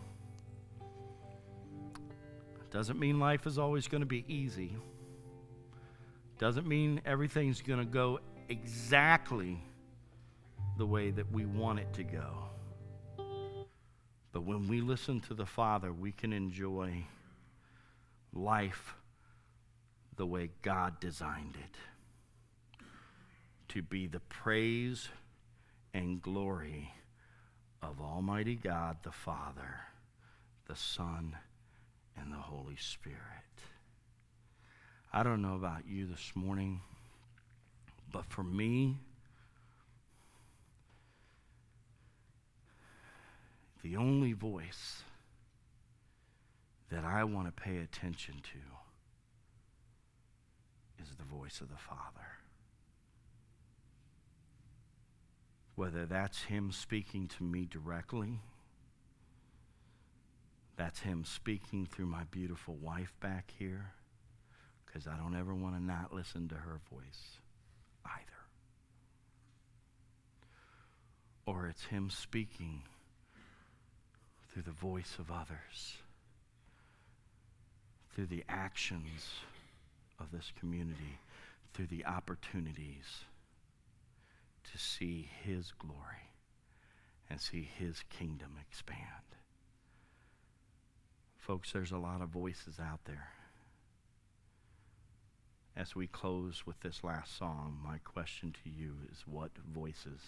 it 0.80 2.72
doesn't 2.72 2.98
mean 2.98 3.20
life 3.20 3.46
is 3.48 3.58
always 3.58 3.90
going 3.90 4.00
to 4.00 4.08
be 4.08 4.24
easy. 4.30 4.78
Doesn't 6.38 6.66
mean 6.66 7.02
everything's 7.06 7.62
going 7.62 7.80
to 7.80 7.86
go 7.86 8.22
exactly 8.48 9.62
the 10.78 10.86
way 10.86 11.12
that 11.12 11.30
we 11.34 11.46
want 11.48 11.80
it 11.80 11.92
to 11.96 12.04
go. 12.06 12.32
But 14.32 14.44
when 14.44 14.70
we 14.70 14.80
listen 14.80 15.20
to 15.20 15.34
the 15.34 15.46
Father, 15.46 15.92
we 15.92 16.14
can 16.14 16.32
enjoy 16.32 17.04
life 18.32 18.96
the 20.20 20.26
way 20.26 20.50
God 20.64 21.00
designed 21.00 21.56
it 21.56 22.84
to 23.70 23.82
be 23.82 24.06
the 24.06 24.20
praise 24.20 25.08
and 25.94 26.22
glory 26.22 26.94
of 27.82 28.02
Almighty 28.02 28.56
God 28.56 28.98
the 29.04 29.14
Father, 29.14 29.80
the 30.68 30.76
Son, 30.76 31.38
and 32.18 32.34
the 32.34 32.38
Holy 32.38 32.76
Spirit. 32.76 33.16
I 35.14 35.24
don't 35.24 35.42
know 35.42 35.56
about 35.56 35.88
you 35.88 36.06
this 36.06 36.34
morning, 36.36 36.82
but 38.12 38.26
for 38.26 38.44
me, 38.44 38.98
the 43.84 43.96
only 43.96 44.34
voice 44.34 45.04
that 46.92 47.06
I 47.06 47.24
want 47.24 47.48
to 47.48 47.54
pay 47.54 47.78
attention 47.78 48.34
to 48.44 48.89
is 51.00 51.16
the 51.18 51.24
voice 51.24 51.62
of 51.62 51.70
the 51.70 51.78
Father. 51.78 52.28
Whether 55.76 56.06
that's 56.06 56.44
Him 56.44 56.72
speaking 56.72 57.28
to 57.38 57.44
me 57.44 57.66
directly, 57.66 58.40
that's 60.76 61.00
Him 61.00 61.24
speaking 61.24 61.86
through 61.86 62.08
my 62.08 62.24
beautiful 62.32 62.76
wife 62.76 63.14
back 63.22 63.54
here, 63.58 63.94
because 64.86 65.08
I 65.08 65.16
don't 65.16 65.36
ever 65.36 65.54
want 65.54 65.76
to 65.76 65.84
not 65.84 66.14
listen 66.14 66.48
to 66.50 66.56
her 66.56 66.80
voice 66.92 67.40
either. 68.06 68.24
Or 71.46 71.68
it's 71.68 71.86
Him 71.86 72.10
speaking 72.10 72.84
through 74.52 74.64
the 74.64 74.72
voice 74.72 75.16
of 75.20 75.32
others, 75.32 75.98
through 78.14 78.26
the 78.26 78.44
actions 78.50 79.36
of 80.20 80.32
this 80.32 80.52
community, 80.60 81.20
through 81.74 81.88
the 81.88 82.06
opportunities 82.06 83.26
to 84.72 84.78
see 84.78 85.30
His 85.44 85.72
glory 85.78 86.34
and 87.30 87.40
see 87.40 87.70
His 87.78 88.04
kingdom 88.10 88.58
expand. 88.60 89.04
Folks, 91.38 91.72
there's 91.72 91.92
a 91.92 91.98
lot 91.98 92.22
of 92.22 92.30
voices 92.30 92.80
out 92.80 93.06
there. 93.06 93.30
As 95.76 95.96
we 95.96 96.08
close 96.08 96.64
with 96.66 96.80
this 96.82 97.04
last 97.04 97.38
song, 97.38 97.78
my 97.84 98.00
question 98.00 98.54
to 98.64 98.70
you 98.70 98.96
is 99.12 99.24
what 99.26 99.52
voices 99.58 100.20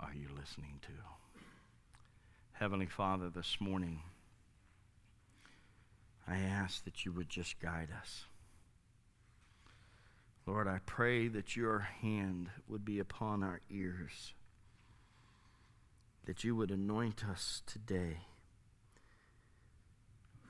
are 0.00 0.14
you 0.14 0.28
listening 0.36 0.80
to? 0.82 0.92
Heavenly 2.52 2.86
Father, 2.86 3.28
this 3.28 3.58
morning, 3.60 4.00
I 6.26 6.38
ask 6.38 6.84
that 6.84 7.04
you 7.04 7.12
would 7.12 7.28
just 7.28 7.60
guide 7.60 7.88
us. 7.96 8.24
Lord, 10.48 10.66
I 10.66 10.78
pray 10.86 11.28
that 11.28 11.56
your 11.56 11.80
hand 11.80 12.48
would 12.66 12.82
be 12.82 12.98
upon 12.98 13.42
our 13.42 13.60
ears, 13.68 14.32
that 16.24 16.42
you 16.42 16.56
would 16.56 16.70
anoint 16.70 17.22
us 17.22 17.62
today, 17.66 18.20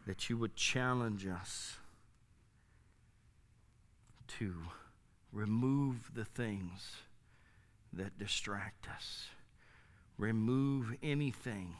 that 0.07 0.30
you 0.30 0.36
would 0.38 0.55
challenge 0.55 1.26
us 1.26 1.78
to 4.38 4.55
remove 5.32 6.12
the 6.14 6.24
things 6.24 6.99
that 7.92 8.20
distract 8.20 8.86
us, 8.88 9.26
remove 10.16 10.94
anything 11.03 11.74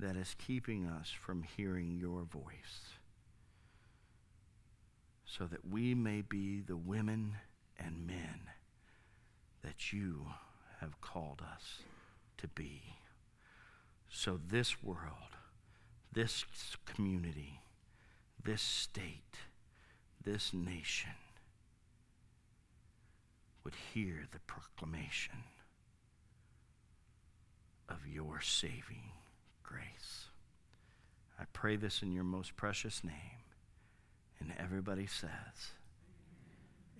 that 0.00 0.16
is 0.16 0.34
keeping 0.44 0.86
us 0.86 1.12
from 1.12 1.44
hearing 1.44 1.96
your 2.00 2.22
voice 2.22 2.96
so 5.38 5.46
that 5.46 5.66
we 5.68 5.94
may 5.94 6.20
be 6.20 6.60
the 6.60 6.76
women 6.76 7.36
and 7.78 8.06
men 8.06 8.50
that 9.62 9.92
you 9.92 10.26
have 10.80 11.00
called 11.00 11.40
us 11.40 11.78
to 12.36 12.46
be. 12.48 12.82
So 14.10 14.38
this 14.46 14.82
world, 14.82 15.36
this 16.12 16.44
community, 16.84 17.60
this 18.44 18.60
state, 18.60 19.38
this 20.22 20.52
nation 20.52 21.12
would 23.64 23.74
hear 23.94 24.26
the 24.32 24.40
proclamation 24.40 25.44
of 27.88 28.06
your 28.06 28.42
saving 28.42 29.12
grace. 29.62 30.26
I 31.40 31.44
pray 31.54 31.76
this 31.76 32.02
in 32.02 32.12
your 32.12 32.24
most 32.24 32.54
precious 32.54 33.02
name. 33.02 33.41
And 34.42 34.52
everybody 34.58 35.06
says, 35.06 35.30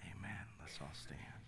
Amen. 0.03 0.47
Let's 0.61 0.79
all 0.81 0.93
stand. 0.95 1.42